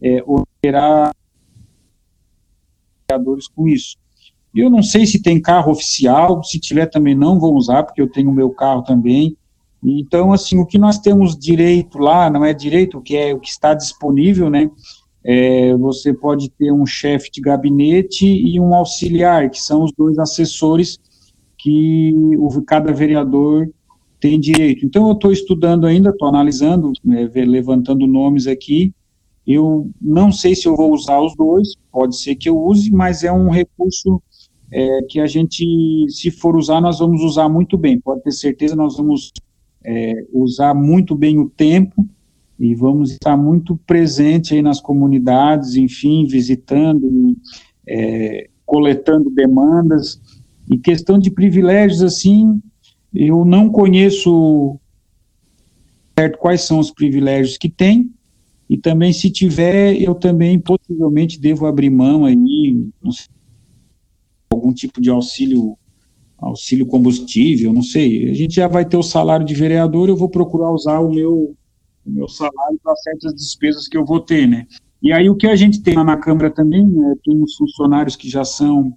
[0.02, 1.14] é, operar
[3.54, 3.96] com isso.
[4.54, 8.10] Eu não sei se tem carro oficial, se tiver também não vou usar, porque eu
[8.10, 9.36] tenho o meu carro também,
[9.82, 13.40] então, assim, o que nós temos direito lá, não é direito, o que é o
[13.40, 14.70] que está disponível, né?
[15.24, 20.18] É, você pode ter um chefe de gabinete e um auxiliar, que são os dois
[20.18, 20.98] assessores
[21.58, 23.70] que o, cada vereador
[24.18, 24.84] tem direito.
[24.84, 28.92] Então, eu estou estudando ainda, estou analisando, é, levantando nomes aqui.
[29.46, 33.24] Eu não sei se eu vou usar os dois, pode ser que eu use, mas
[33.24, 34.22] é um recurso
[34.70, 35.64] é, que a gente,
[36.08, 37.98] se for usar, nós vamos usar muito bem.
[37.98, 39.32] Pode ter certeza, nós vamos
[39.84, 42.06] é, usar muito bem o tempo
[42.58, 47.36] e vamos estar muito presente aí nas comunidades, enfim, visitando,
[47.86, 50.20] é, coletando demandas.
[50.70, 52.60] E questão de privilégios, assim,
[53.14, 54.78] eu não conheço
[56.18, 58.12] certo quais são os privilégios que tem,
[58.68, 62.36] e também se tiver, eu também possivelmente devo abrir mão aí,
[63.10, 63.26] sei,
[64.50, 65.76] algum tipo de auxílio
[66.40, 68.30] auxílio combustível, não sei.
[68.30, 71.54] A gente já vai ter o salário de vereador, eu vou procurar usar o meu,
[72.06, 74.66] o meu salário para certas despesas que eu vou ter, né?
[75.02, 78.16] E aí o que a gente tem lá na Câmara também, né, tem os funcionários
[78.16, 78.94] que já são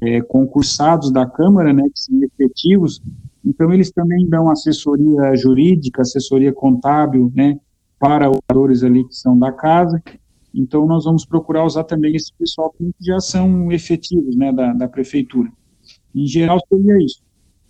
[0.00, 3.02] é, concursados da Câmara, né, que são efetivos,
[3.44, 7.58] então eles também dão assessoria jurídica, assessoria contábil, né,
[7.98, 10.00] para oradores ali que são da casa,
[10.54, 14.88] então nós vamos procurar usar também esse pessoal que já são efetivos, né, da, da
[14.88, 15.50] prefeitura.
[16.14, 17.20] Em geral, seria isso.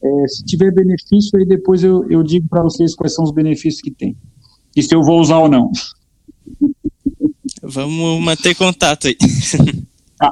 [0.03, 3.81] É, se tiver benefício, aí depois eu, eu digo para vocês quais são os benefícios
[3.81, 4.17] que tem.
[4.75, 5.71] E se eu vou usar ou não.
[7.63, 9.17] Vamos manter contato aí.
[10.19, 10.31] Tá.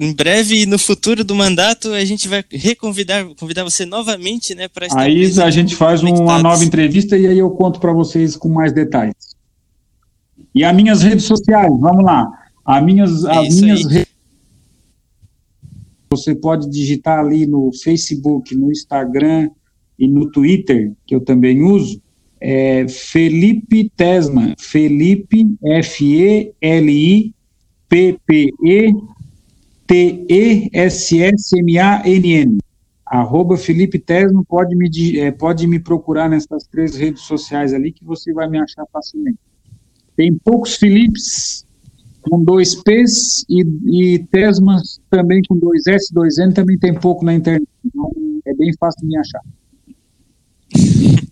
[0.00, 4.86] Em breve, no futuro do mandato, a gente vai reconvidar convidar você novamente, né, para
[4.96, 8.72] Aí a gente faz uma nova entrevista e aí eu conto para vocês com mais
[8.72, 9.14] detalhes.
[10.54, 12.30] E as minhas redes sociais, vamos lá.
[12.64, 14.13] As minhas, as minhas redes
[16.16, 19.50] você pode digitar ali no Facebook, no Instagram
[19.98, 22.00] e no Twitter, que eu também uso,
[22.40, 26.54] é Felipe Tesma, Felipe, F-E-L-I-P-P-E
[29.86, 31.38] T-E-S-S-M-A-N-N.
[33.06, 34.88] Arroba Felipe Tesma, pode me,
[35.18, 39.38] é, pode me procurar nessas três redes sociais ali que você vai me achar facilmente.
[40.16, 41.63] Tem poucos Filipes,
[42.28, 47.24] com dois P's e, e Tesmas também com dois S, dois N, também tem pouco
[47.24, 47.68] na internet.
[47.84, 48.10] Então
[48.46, 49.40] é bem fácil de me achar.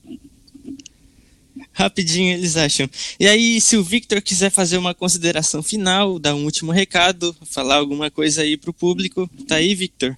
[1.73, 2.89] Rapidinho eles acham.
[3.19, 7.77] E aí, se o Victor quiser fazer uma consideração final, dar um último recado, falar
[7.77, 10.17] alguma coisa aí para o público, tá aí, Victor?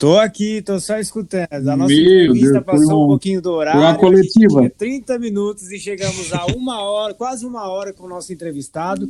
[0.00, 1.46] Tô aqui, tô só escutando.
[1.52, 3.80] A nossa Meu entrevista Deus, passou um, um, pouquinho do horário.
[3.82, 4.70] Uma coletiva.
[4.70, 9.06] 30 minutos e chegamos a uma hora, quase uma hora com o nosso entrevistado.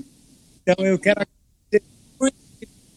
[0.62, 1.24] Então eu quero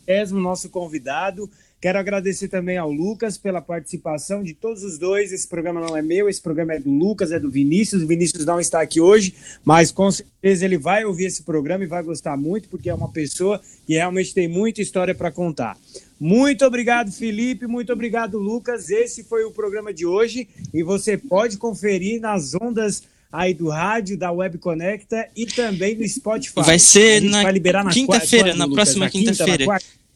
[0.08, 1.49] mesmo nosso convidado.
[1.84, 5.34] Quero agradecer também ao Lucas pela participação de todos os dois.
[5.34, 8.04] Esse programa não é meu, esse programa é do Lucas, é do Vinícius.
[8.04, 9.36] O Vinícius não está aqui hoje,
[9.66, 13.12] mas com certeza ele vai ouvir esse programa e vai gostar muito, porque é uma
[13.12, 15.78] pessoa que realmente tem muita história para contar.
[16.18, 17.68] Muito obrigado, Felipe.
[17.68, 18.89] Muito obrigado, Lucas.
[18.89, 24.15] Esse foi o programa de hoje e você pode conferir nas ondas aí do rádio,
[24.15, 26.61] da Web Conecta e também do Spotify.
[26.61, 27.43] Vai ser na
[27.89, 29.65] quinta-feira, na, próxima quinta-feira.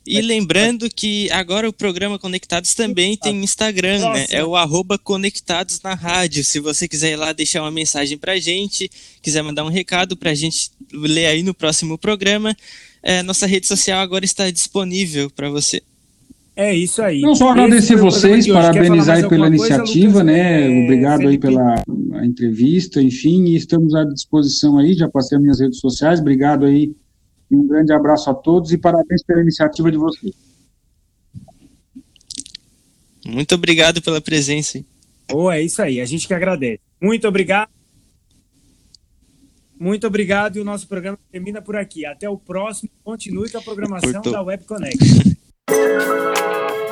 [0.05, 4.28] E lembrando que agora o programa Conectados também tem Instagram, né?
[4.30, 6.45] É o arroba Conectados na Rádio.
[6.45, 8.89] Se você quiser ir lá deixar uma mensagem pra gente,
[9.22, 12.55] quiser mandar um recado pra gente ler aí no próximo programa,
[13.03, 15.82] é, nossa rede social agora está disponível para você.
[16.58, 17.22] É isso aí.
[17.22, 20.64] Não só agradecer vocês, parabenizar aí pela iniciativa, coisa, né?
[20.64, 21.47] É, Obrigado Felipe.
[21.47, 21.84] aí pela
[22.26, 26.95] entrevista, enfim, e estamos à disposição aí, já passei as minhas redes sociais, obrigado aí
[27.51, 30.34] e um grande abraço a todos e parabéns pela iniciativa de vocês.
[33.24, 34.84] Muito obrigado pela presença.
[35.32, 36.80] Oh, é isso aí, a gente que agradece.
[36.99, 37.70] Muito obrigado.
[39.80, 42.03] Muito obrigado e o nosso programa termina por aqui.
[42.03, 42.89] Até o próximo.
[43.03, 44.97] Continue com a programação da Web Connect.
[45.70, 46.87] Thank you.